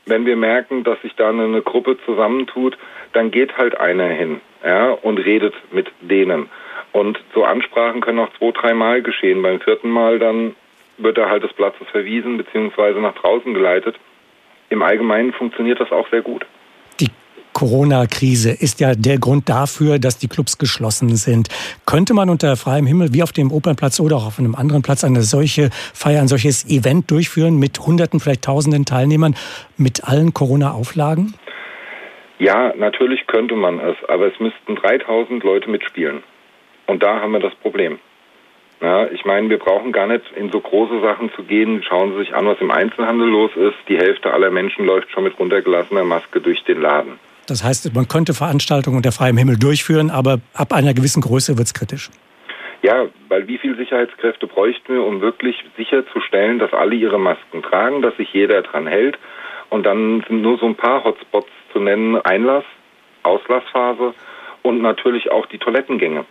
Wenn 0.05 0.25
wir 0.25 0.35
merken, 0.35 0.83
dass 0.83 1.01
sich 1.01 1.15
da 1.15 1.29
eine 1.29 1.61
Gruppe 1.61 1.97
zusammentut, 2.05 2.77
dann 3.13 3.31
geht 3.31 3.57
halt 3.57 3.79
einer 3.79 4.07
hin 4.07 4.41
ja, 4.63 4.91
und 4.91 5.17
redet 5.17 5.53
mit 5.71 5.91
denen. 6.01 6.49
Und 6.91 7.19
so 7.33 7.43
Ansprachen 7.43 8.01
können 8.01 8.19
auch 8.19 8.33
zwei, 8.37 8.51
dreimal 8.51 9.01
geschehen. 9.01 9.41
Beim 9.41 9.59
vierten 9.59 9.89
Mal 9.89 10.19
dann 10.19 10.55
wird 10.99 11.17
er 11.17 11.29
halt 11.29 11.43
des 11.43 11.53
Platzes 11.53 11.87
verwiesen 11.91 12.37
bzw. 12.37 12.99
nach 12.99 13.15
draußen 13.15 13.53
geleitet. 13.53 13.95
Im 14.69 14.81
Allgemeinen 14.81 15.33
funktioniert 15.33 15.79
das 15.79 15.91
auch 15.91 16.07
sehr 16.09 16.21
gut. 16.21 16.45
Die 16.99 17.07
Corona-Krise 17.53 18.51
ist 18.51 18.79
ja 18.79 18.93
der 18.93 19.17
Grund 19.17 19.49
dafür, 19.49 19.99
dass 19.99 20.17
die 20.17 20.27
Clubs 20.27 20.57
geschlossen 20.57 21.15
sind. 21.15 21.49
Könnte 21.85 22.13
man 22.13 22.29
unter 22.29 22.55
freiem 22.55 22.85
Himmel 22.85 23.13
wie 23.13 23.23
auf 23.23 23.31
dem 23.31 23.51
Opernplatz 23.51 23.99
oder 23.99 24.17
auch 24.17 24.27
auf 24.27 24.39
einem 24.39 24.55
anderen 24.55 24.81
Platz 24.81 25.03
eine 25.03 25.23
solche 25.23 25.69
Feier, 25.71 26.21
ein 26.21 26.27
solches 26.27 26.65
Event 26.69 27.09
durchführen 27.09 27.57
mit 27.57 27.79
Hunderten, 27.79 28.19
vielleicht 28.19 28.43
Tausenden 28.43 28.85
Teilnehmern 28.85 29.35
mit 29.77 30.03
allen 30.03 30.33
Corona-Auflagen? 30.33 31.33
Ja, 32.37 32.73
natürlich 32.77 33.27
könnte 33.27 33.55
man 33.55 33.79
es, 33.79 33.97
aber 34.07 34.27
es 34.27 34.39
müssten 34.39 34.75
3000 34.75 35.43
Leute 35.43 35.69
mitspielen. 35.69 36.23
Und 36.87 37.03
da 37.03 37.19
haben 37.19 37.33
wir 37.33 37.41
das 37.41 37.53
Problem. 37.55 37.99
Ja, 38.81 39.07
ich 39.07 39.25
meine, 39.25 39.49
wir 39.49 39.59
brauchen 39.59 39.91
gar 39.91 40.07
nicht 40.07 40.23
in 40.35 40.51
so 40.51 40.59
große 40.61 41.01
Sachen 41.01 41.31
zu 41.35 41.43
gehen. 41.43 41.83
Schauen 41.83 42.13
Sie 42.13 42.19
sich 42.19 42.33
an, 42.33 42.45
was 42.45 42.59
im 42.61 42.71
Einzelhandel 42.71 43.27
los 43.27 43.51
ist. 43.55 43.75
Die 43.89 43.97
Hälfte 43.97 44.31
aller 44.33 44.51
Menschen 44.51 44.85
läuft 44.85 45.11
schon 45.11 45.25
mit 45.25 45.37
runtergelassener 45.37 46.05
Maske 46.05 46.39
durch 46.39 46.63
den 46.63 46.81
Laden. 46.81 47.19
Das 47.47 47.63
heißt, 47.63 47.93
man 47.93 48.07
könnte 48.07 48.33
Veranstaltungen 48.33 48.97
unter 48.97 49.11
freiem 49.11 49.35
Himmel 49.35 49.57
durchführen, 49.57 50.11
aber 50.11 50.39
ab 50.53 50.71
einer 50.71 50.93
gewissen 50.93 51.21
Größe 51.21 51.57
wird 51.57 51.67
es 51.67 51.73
kritisch. 51.73 52.09
Ja, 52.81 53.07
weil 53.27 53.47
wie 53.47 53.57
viele 53.57 53.75
Sicherheitskräfte 53.75 54.47
bräuchten 54.47 54.93
wir, 54.93 55.03
um 55.03 55.19
wirklich 55.19 55.57
sicherzustellen, 55.75 56.59
dass 56.59 56.71
alle 56.71 56.95
ihre 56.95 57.19
Masken 57.19 57.61
tragen, 57.61 58.01
dass 58.01 58.15
sich 58.15 58.31
jeder 58.31 58.61
dran 58.61 58.87
hält. 58.87 59.17
Und 59.69 59.85
dann 59.85 60.23
sind 60.27 60.41
nur 60.41 60.57
so 60.57 60.65
ein 60.65 60.75
paar 60.75 61.03
Hotspots 61.03 61.49
zu 61.73 61.79
nennen, 61.79 62.15
Einlass, 62.21 62.63
Auslassphase 63.23 64.13
und 64.61 64.81
natürlich 64.81 65.31
auch 65.31 65.45
die 65.47 65.57
Toilettengänge. 65.57 66.25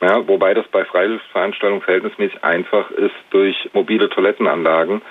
Ja, 0.00 0.26
wobei 0.28 0.54
das 0.54 0.66
bei 0.68 0.84
Freiluftveranstaltungen 0.84 1.82
verhältnismäßig 1.82 2.44
einfach 2.44 2.90
ist 2.92 3.14
durch 3.30 3.68
mobile 3.72 4.08
Toilettenanlagen. 4.08 5.02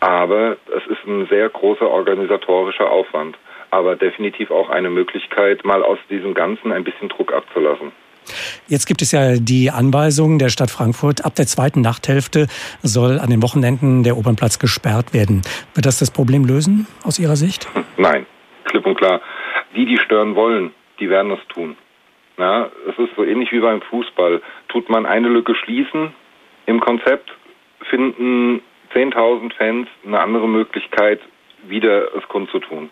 Aber 0.00 0.56
es 0.76 0.86
ist 0.90 1.06
ein 1.06 1.26
sehr 1.28 1.48
großer 1.48 1.88
organisatorischer 1.88 2.90
Aufwand. 2.90 3.36
Aber 3.70 3.96
definitiv 3.96 4.50
auch 4.50 4.68
eine 4.68 4.90
Möglichkeit, 4.90 5.64
mal 5.64 5.82
aus 5.82 5.98
diesem 6.10 6.34
Ganzen 6.34 6.70
ein 6.70 6.84
bisschen 6.84 7.08
Druck 7.08 7.32
abzulassen. 7.32 7.92
Jetzt 8.68 8.86
gibt 8.86 9.02
es 9.02 9.12
ja 9.12 9.36
die 9.36 9.70
Anweisung 9.70 10.38
der 10.38 10.48
Stadt 10.48 10.70
Frankfurt, 10.70 11.24
ab 11.24 11.34
der 11.36 11.46
zweiten 11.46 11.80
Nachthälfte 11.80 12.48
soll 12.82 13.20
an 13.20 13.30
den 13.30 13.42
Wochenenden 13.42 14.02
der 14.02 14.16
Opernplatz 14.16 14.58
gesperrt 14.58 15.14
werden. 15.14 15.42
Wird 15.74 15.86
das 15.86 15.98
das 15.98 16.10
Problem 16.10 16.44
lösen 16.44 16.86
aus 17.04 17.18
Ihrer 17.18 17.36
Sicht? 17.36 17.68
Nein, 17.96 18.26
klipp 18.64 18.84
und 18.86 18.96
klar. 18.96 19.20
Die, 19.74 19.86
die 19.86 19.98
stören 19.98 20.34
wollen, 20.34 20.72
die 20.98 21.08
werden 21.08 21.30
es 21.32 21.40
tun. 21.48 21.76
Ja, 22.38 22.70
es 22.88 22.98
ist 22.98 23.14
so 23.16 23.24
ähnlich 23.24 23.50
wie 23.52 23.60
beim 23.60 23.80
Fußball. 23.80 24.42
Tut 24.68 24.90
man 24.90 25.06
eine 25.06 25.28
Lücke 25.28 25.54
schließen 25.54 26.12
im 26.66 26.80
Konzept, 26.80 27.34
finden 27.88 28.62
10.000 28.94 29.54
Fans 29.54 29.88
eine 30.04 30.20
andere 30.20 30.48
Möglichkeit, 30.48 31.20
wieder 31.66 32.14
es 32.14 32.26
kundzutun. 32.28 32.90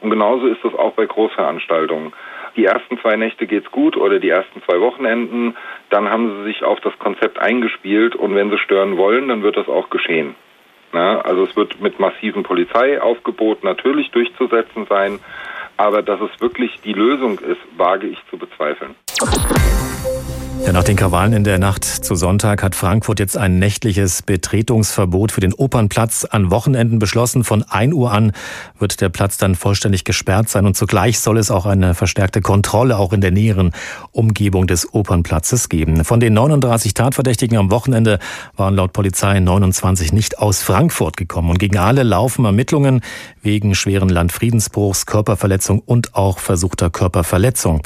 Und 0.00 0.10
genauso 0.10 0.46
ist 0.46 0.64
es 0.64 0.74
auch 0.74 0.92
bei 0.92 1.06
Großveranstaltungen. 1.06 2.12
Die 2.56 2.66
ersten 2.66 2.98
zwei 2.98 3.16
Nächte 3.16 3.46
geht's 3.46 3.70
gut 3.70 3.96
oder 3.96 4.18
die 4.18 4.28
ersten 4.28 4.62
zwei 4.62 4.80
Wochenenden, 4.80 5.56
dann 5.88 6.10
haben 6.10 6.36
sie 6.36 6.44
sich 6.44 6.64
auf 6.64 6.80
das 6.80 6.98
Konzept 6.98 7.38
eingespielt 7.38 8.14
und 8.14 8.34
wenn 8.34 8.50
sie 8.50 8.58
stören 8.58 8.98
wollen, 8.98 9.28
dann 9.28 9.42
wird 9.42 9.56
das 9.56 9.68
auch 9.68 9.88
geschehen. 9.88 10.34
Ja, 10.92 11.22
also 11.22 11.44
es 11.44 11.56
wird 11.56 11.80
mit 11.80 11.98
massivem 11.98 12.42
Polizeiaufgebot 12.42 13.64
natürlich 13.64 14.10
durchzusetzen 14.10 14.86
sein. 14.90 15.20
Aber 15.76 16.02
dass 16.02 16.20
es 16.20 16.40
wirklich 16.40 16.80
die 16.84 16.92
Lösung 16.92 17.38
ist, 17.38 17.60
wage 17.76 18.06
ich 18.06 18.18
zu 18.30 18.36
bezweifeln. 18.36 18.94
Ja, 20.64 20.72
nach 20.72 20.84
den 20.84 20.96
Krawallen 20.96 21.32
in 21.32 21.42
der 21.42 21.58
Nacht 21.58 21.84
zu 21.84 22.14
Sonntag 22.14 22.62
hat 22.62 22.76
Frankfurt 22.76 23.18
jetzt 23.18 23.36
ein 23.36 23.58
nächtliches 23.58 24.22
Betretungsverbot 24.22 25.32
für 25.32 25.40
den 25.40 25.52
Opernplatz 25.52 26.24
an 26.24 26.52
Wochenenden 26.52 27.00
beschlossen. 27.00 27.42
Von 27.42 27.64
1 27.64 27.92
Uhr 27.92 28.12
an 28.12 28.30
wird 28.78 29.00
der 29.00 29.08
Platz 29.08 29.38
dann 29.38 29.56
vollständig 29.56 30.04
gesperrt 30.04 30.48
sein 30.48 30.64
und 30.64 30.76
zugleich 30.76 31.18
soll 31.18 31.38
es 31.38 31.50
auch 31.50 31.66
eine 31.66 31.94
verstärkte 31.94 32.42
Kontrolle 32.42 32.96
auch 32.96 33.12
in 33.12 33.20
der 33.20 33.32
näheren 33.32 33.72
Umgebung 34.12 34.68
des 34.68 34.94
Opernplatzes 34.94 35.68
geben. 35.68 36.04
Von 36.04 36.20
den 36.20 36.32
39 36.34 36.94
Tatverdächtigen 36.94 37.58
am 37.58 37.72
Wochenende 37.72 38.20
waren 38.56 38.76
laut 38.76 38.92
Polizei 38.92 39.40
29 39.40 40.12
nicht 40.12 40.38
aus 40.38 40.62
Frankfurt 40.62 41.16
gekommen 41.16 41.50
und 41.50 41.58
gegen 41.58 41.78
alle 41.78 42.04
laufen 42.04 42.44
Ermittlungen 42.44 43.00
wegen 43.42 43.74
schweren 43.74 44.08
Landfriedensbruchs, 44.08 45.06
Körperverletzung 45.06 45.80
und 45.80 46.14
auch 46.14 46.38
versuchter 46.38 46.88
Körperverletzung. 46.88 47.82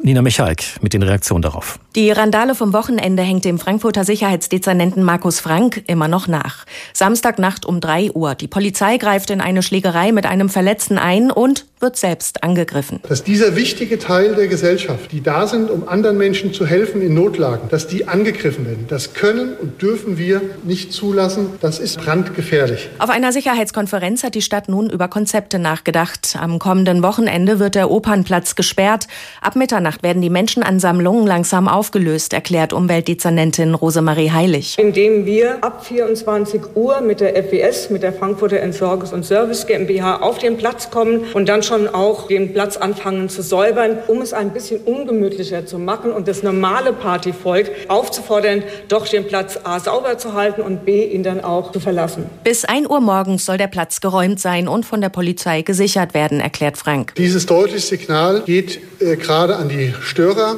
Nina 0.00 0.22
Michalk 0.22 0.62
mit 0.80 0.92
den 0.94 1.02
Reaktionen 1.02 1.42
darauf. 1.42 1.80
Die 1.98 2.12
Randale 2.12 2.54
vom 2.54 2.72
Wochenende 2.74 3.24
hängt 3.24 3.44
dem 3.44 3.58
Frankfurter 3.58 4.04
Sicherheitsdezernenten 4.04 5.02
Markus 5.02 5.40
Frank 5.40 5.82
immer 5.88 6.06
noch 6.06 6.28
nach. 6.28 6.64
Samstagnacht 6.92 7.66
um 7.66 7.80
drei 7.80 8.12
Uhr. 8.12 8.36
Die 8.36 8.46
Polizei 8.46 8.98
greift 8.98 9.30
in 9.30 9.40
eine 9.40 9.64
Schlägerei 9.64 10.12
mit 10.12 10.24
einem 10.24 10.48
Verletzten 10.48 10.96
ein 10.96 11.32
und 11.32 11.66
wird 11.80 11.96
selbst 11.96 12.42
angegriffen. 12.42 13.00
Dass 13.08 13.22
dieser 13.22 13.56
wichtige 13.56 13.98
Teil 13.98 14.34
der 14.34 14.48
Gesellschaft, 14.48 15.12
die 15.12 15.22
da 15.22 15.46
sind, 15.46 15.70
um 15.70 15.88
anderen 15.88 16.18
Menschen 16.18 16.52
zu 16.52 16.66
helfen 16.66 17.02
in 17.02 17.14
Notlagen, 17.14 17.68
dass 17.68 17.86
die 17.86 18.08
angegriffen 18.08 18.66
werden, 18.66 18.86
das 18.88 19.14
können 19.14 19.54
und 19.54 19.80
dürfen 19.80 20.18
wir 20.18 20.40
nicht 20.64 20.92
zulassen. 20.92 21.50
Das 21.60 21.78
ist 21.78 22.00
brandgefährlich. 22.00 22.88
Auf 22.98 23.10
einer 23.10 23.32
Sicherheitskonferenz 23.32 24.24
hat 24.24 24.34
die 24.34 24.42
Stadt 24.42 24.68
nun 24.68 24.90
über 24.90 25.08
Konzepte 25.08 25.58
nachgedacht. 25.58 26.36
Am 26.40 26.58
kommenden 26.58 27.02
Wochenende 27.02 27.58
wird 27.58 27.74
der 27.74 27.90
Opernplatz 27.90 28.54
gesperrt. 28.54 29.06
Ab 29.40 29.56
Mitternacht 29.56 30.02
werden 30.02 30.22
die 30.22 30.30
Menschenansammlungen 30.30 31.26
langsam 31.26 31.68
aufgelöst, 31.88 32.34
erklärt 32.34 32.74
Umweltdezernentin 32.74 33.72
Rosemarie 33.72 34.30
Heilig. 34.30 34.76
Indem 34.78 35.24
wir 35.24 35.64
ab 35.64 35.86
24 35.86 36.60
Uhr 36.74 37.00
mit 37.00 37.20
der 37.20 37.34
FWS, 37.42 37.88
mit 37.88 38.02
der 38.02 38.12
Frankfurter 38.12 38.58
Entsorgungs- 38.62 39.14
und 39.14 39.24
Service 39.24 39.66
GmbH 39.66 40.16
auf 40.20 40.36
den 40.36 40.58
Platz 40.58 40.90
kommen 40.90 41.24
und 41.32 41.48
dann 41.48 41.62
schon 41.62 41.88
auch 41.88 42.28
den 42.28 42.52
Platz 42.52 42.76
anfangen 42.76 43.30
zu 43.30 43.40
säubern, 43.40 43.96
um 44.06 44.20
es 44.20 44.34
ein 44.34 44.50
bisschen 44.50 44.80
ungemütlicher 44.80 45.64
zu 45.64 45.78
machen 45.78 46.12
und 46.12 46.28
das 46.28 46.42
normale 46.42 46.92
Partyvolk 46.92 47.70
aufzufordern, 47.88 48.62
doch 48.88 49.08
den 49.08 49.26
Platz 49.26 49.58
A 49.64 49.80
sauber 49.80 50.18
zu 50.18 50.34
halten 50.34 50.60
und 50.60 50.84
B 50.84 51.06
ihn 51.06 51.22
dann 51.22 51.40
auch 51.42 51.72
zu 51.72 51.80
verlassen. 51.80 52.26
Bis 52.44 52.66
1 52.66 52.86
Uhr 52.86 53.00
morgens 53.00 53.46
soll 53.46 53.56
der 53.56 53.68
Platz 53.68 54.02
geräumt 54.02 54.40
sein 54.40 54.68
und 54.68 54.84
von 54.84 55.00
der 55.00 55.08
Polizei 55.08 55.62
gesichert 55.62 56.12
werden, 56.12 56.38
erklärt 56.40 56.76
Frank. 56.76 57.14
Dieses 57.14 57.46
deutliche 57.46 57.80
Signal 57.80 58.42
geht 58.44 58.78
äh, 59.00 59.16
gerade 59.16 59.56
an 59.56 59.70
die 59.70 59.94
Störer, 60.02 60.56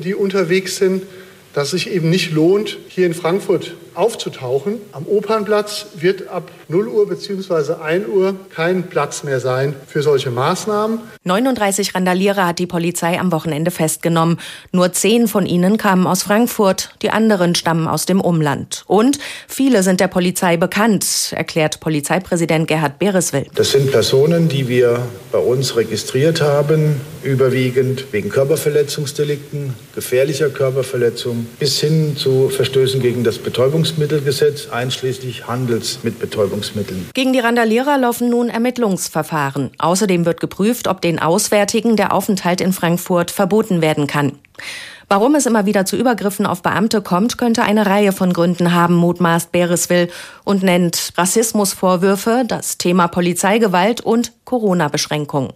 die 0.00 0.14
unterwegs 0.14 0.76
sind, 0.76 1.02
dass 1.54 1.70
sich 1.72 1.90
eben 1.90 2.10
nicht 2.10 2.32
lohnt, 2.32 2.78
hier 2.88 3.06
in 3.06 3.14
Frankfurt 3.14 3.74
aufzutauchen. 3.94 4.80
Am 4.92 5.06
Opernplatz 5.06 5.86
wird 5.94 6.28
ab 6.28 6.50
0 6.68 6.88
Uhr 6.88 7.08
bzw. 7.08 7.74
1 7.82 8.08
Uhr 8.08 8.34
kein 8.54 8.84
Platz 8.84 9.22
mehr 9.22 9.40
sein 9.40 9.74
für 9.86 10.02
solche 10.02 10.30
Maßnahmen. 10.30 11.00
39 11.24 11.94
Randalierer 11.94 12.46
hat 12.46 12.58
die 12.58 12.66
Polizei 12.66 13.18
am 13.18 13.32
Wochenende 13.32 13.70
festgenommen. 13.70 14.38
Nur 14.72 14.92
zehn 14.92 15.28
von 15.28 15.46
ihnen 15.46 15.76
kamen 15.76 16.06
aus 16.06 16.22
Frankfurt, 16.22 16.90
die 17.02 17.10
anderen 17.10 17.54
stammen 17.54 17.88
aus 17.88 18.06
dem 18.06 18.20
Umland. 18.20 18.84
Und 18.86 19.18
viele 19.48 19.82
sind 19.82 20.00
der 20.00 20.08
Polizei 20.08 20.56
bekannt, 20.56 21.32
erklärt 21.36 21.80
Polizeipräsident 21.80 22.68
Gerhard 22.68 22.98
Bereswill. 22.98 23.46
Das 23.54 23.72
sind 23.72 23.90
Personen, 23.90 24.48
die 24.48 24.68
wir 24.68 25.06
bei 25.30 25.38
uns 25.38 25.76
registriert 25.76 26.40
haben, 26.40 27.00
überwiegend 27.22 28.06
wegen 28.12 28.28
Körperverletzungsdelikten, 28.28 29.74
gefährlicher 29.94 30.50
Körperverletzung 30.50 31.46
bis 31.58 31.80
hin 31.80 32.16
zu 32.16 32.48
Verstößen 32.48 33.00
gegen 33.00 33.24
das 33.24 33.38
Betäubungsmittelgesetz, 33.82 34.68
einschließlich 34.68 35.48
Handels 35.48 36.04
mit 36.04 36.20
Betäubungsmitteln. 36.20 37.10
Gegen 37.14 37.32
die 37.32 37.40
Randalierer 37.40 37.98
laufen 37.98 38.30
nun 38.30 38.48
Ermittlungsverfahren. 38.48 39.72
Außerdem 39.78 40.24
wird 40.24 40.38
geprüft, 40.38 40.86
ob 40.86 41.00
den 41.00 41.18
Auswärtigen 41.18 41.96
der 41.96 42.12
Aufenthalt 42.12 42.60
in 42.60 42.72
Frankfurt 42.72 43.32
verboten 43.32 43.80
werden 43.82 44.06
kann. 44.06 44.38
Warum 45.08 45.34
es 45.34 45.46
immer 45.46 45.66
wieder 45.66 45.84
zu 45.84 45.96
Übergriffen 45.96 46.46
auf 46.46 46.62
Beamte 46.62 47.02
kommt, 47.02 47.38
könnte 47.38 47.64
eine 47.64 47.84
Reihe 47.86 48.12
von 48.12 48.32
Gründen 48.32 48.72
haben, 48.72 48.94
mutmaßt 48.94 49.50
Bereswil 49.50 50.08
und 50.44 50.62
nennt 50.62 51.12
Rassismusvorwürfe, 51.16 52.44
das 52.46 52.78
Thema 52.78 53.08
Polizeigewalt 53.08 54.00
und 54.00 54.32
Corona-Beschränkungen. 54.44 55.52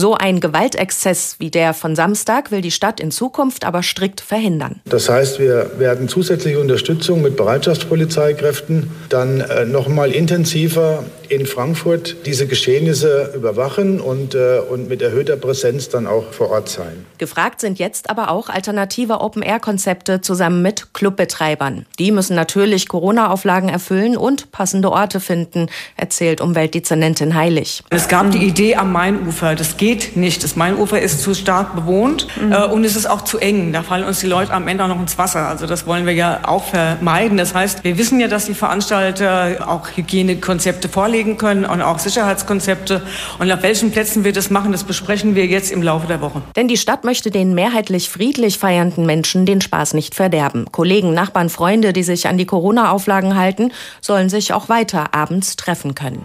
So 0.00 0.14
ein 0.14 0.38
Gewaltexzess 0.38 1.34
wie 1.40 1.50
der 1.50 1.74
von 1.74 1.96
Samstag 1.96 2.52
will 2.52 2.60
die 2.60 2.70
Stadt 2.70 3.00
in 3.00 3.10
Zukunft 3.10 3.64
aber 3.64 3.82
strikt 3.82 4.20
verhindern. 4.20 4.80
Das 4.84 5.08
heißt, 5.08 5.40
wir 5.40 5.72
werden 5.80 6.08
zusätzliche 6.08 6.60
Unterstützung 6.60 7.20
mit 7.20 7.36
Bereitschaftspolizeikräften 7.36 8.92
dann 9.08 9.40
äh, 9.40 9.64
noch 9.64 9.88
mal 9.88 10.12
intensiver 10.12 11.02
in 11.28 11.46
Frankfurt 11.46 12.16
diese 12.26 12.46
Geschehnisse 12.46 13.32
überwachen 13.34 14.00
und, 14.00 14.36
äh, 14.36 14.60
und 14.60 14.88
mit 14.88 15.02
erhöhter 15.02 15.36
Präsenz 15.36 15.88
dann 15.88 16.06
auch 16.06 16.32
vor 16.32 16.50
Ort 16.50 16.68
sein. 16.68 17.04
Gefragt 17.18 17.60
sind 17.60 17.80
jetzt 17.80 18.08
aber 18.08 18.30
auch 18.30 18.48
alternative 18.48 19.20
Open-Air-Konzepte 19.20 20.20
zusammen 20.20 20.62
mit 20.62 20.94
Clubbetreibern. 20.94 21.86
Die 21.98 22.12
müssen 22.12 22.36
natürlich 22.36 22.88
Corona-Auflagen 22.88 23.68
erfüllen 23.68 24.16
und 24.16 24.52
passende 24.52 24.92
Orte 24.92 25.18
finden, 25.18 25.66
erzählt 25.96 26.40
Umweltdezernentin 26.40 27.34
Heilig. 27.34 27.82
Es 27.90 28.08
gab 28.08 28.30
die 28.30 28.46
Idee 28.46 28.76
am 28.76 28.92
Mainufer. 28.92 29.54
Das 29.54 29.76
geht 29.76 29.87
nicht. 30.16 30.42
Das 30.44 30.56
Mainufer 30.56 31.00
ist 31.00 31.22
zu 31.22 31.34
stark 31.34 31.74
bewohnt 31.74 32.26
mhm. 32.40 32.52
äh, 32.52 32.64
und 32.64 32.84
es 32.84 32.96
ist 32.96 33.06
auch 33.06 33.22
zu 33.22 33.38
eng. 33.38 33.72
Da 33.72 33.82
fallen 33.82 34.04
uns 34.04 34.20
die 34.20 34.26
Leute 34.26 34.52
am 34.52 34.66
Ende 34.68 34.84
auch 34.84 34.88
noch 34.88 35.00
ins 35.00 35.18
Wasser. 35.18 35.48
Also 35.48 35.66
das 35.66 35.86
wollen 35.86 36.06
wir 36.06 36.14
ja 36.14 36.40
auch 36.44 36.64
vermeiden. 36.64 37.36
Das 37.36 37.54
heißt, 37.54 37.84
wir 37.84 37.98
wissen 37.98 38.20
ja, 38.20 38.28
dass 38.28 38.46
die 38.46 38.54
Veranstalter 38.54 39.66
auch 39.68 39.88
Hygienekonzepte 39.94 40.88
vorlegen 40.88 41.08
vorlegen 41.08 41.36
können 41.36 41.64
und 41.64 41.82
auch 41.82 41.98
Sicherheitskonzepte. 41.98 43.02
Und 43.38 43.50
auf 43.50 43.62
welchen 43.62 43.90
Plätzen 43.90 44.24
wir 44.24 44.32
das 44.32 44.50
machen, 44.50 44.72
das 44.72 44.84
besprechen 44.84 45.34
wir 45.34 45.46
jetzt 45.46 45.72
im 45.72 45.82
Laufe 45.82 46.06
der 46.06 46.20
Woche. 46.20 46.42
Denn 46.54 46.68
die 46.68 46.76
Stadt 46.76 47.04
möchte 47.04 47.30
den 47.30 47.54
mehrheitlich 47.54 48.08
friedlich 48.08 48.58
feiernden 48.58 49.06
Menschen 49.06 49.46
den 49.46 49.60
Spaß 49.60 49.94
nicht 49.94 50.14
verderben. 50.14 50.66
Kollegen, 50.70 51.14
Nachbarn, 51.14 51.48
Freunde, 51.48 51.92
die 51.92 52.02
sich 52.02 52.28
an 52.28 52.38
die 52.38 52.46
Corona-Auflagen 52.46 53.36
halten, 53.36 53.72
sollen 54.00 54.28
sich 54.28 54.52
auch 54.52 54.68
weiter 54.68 55.14
abends 55.14 55.56
treffen 55.56 55.94
können. 55.94 56.24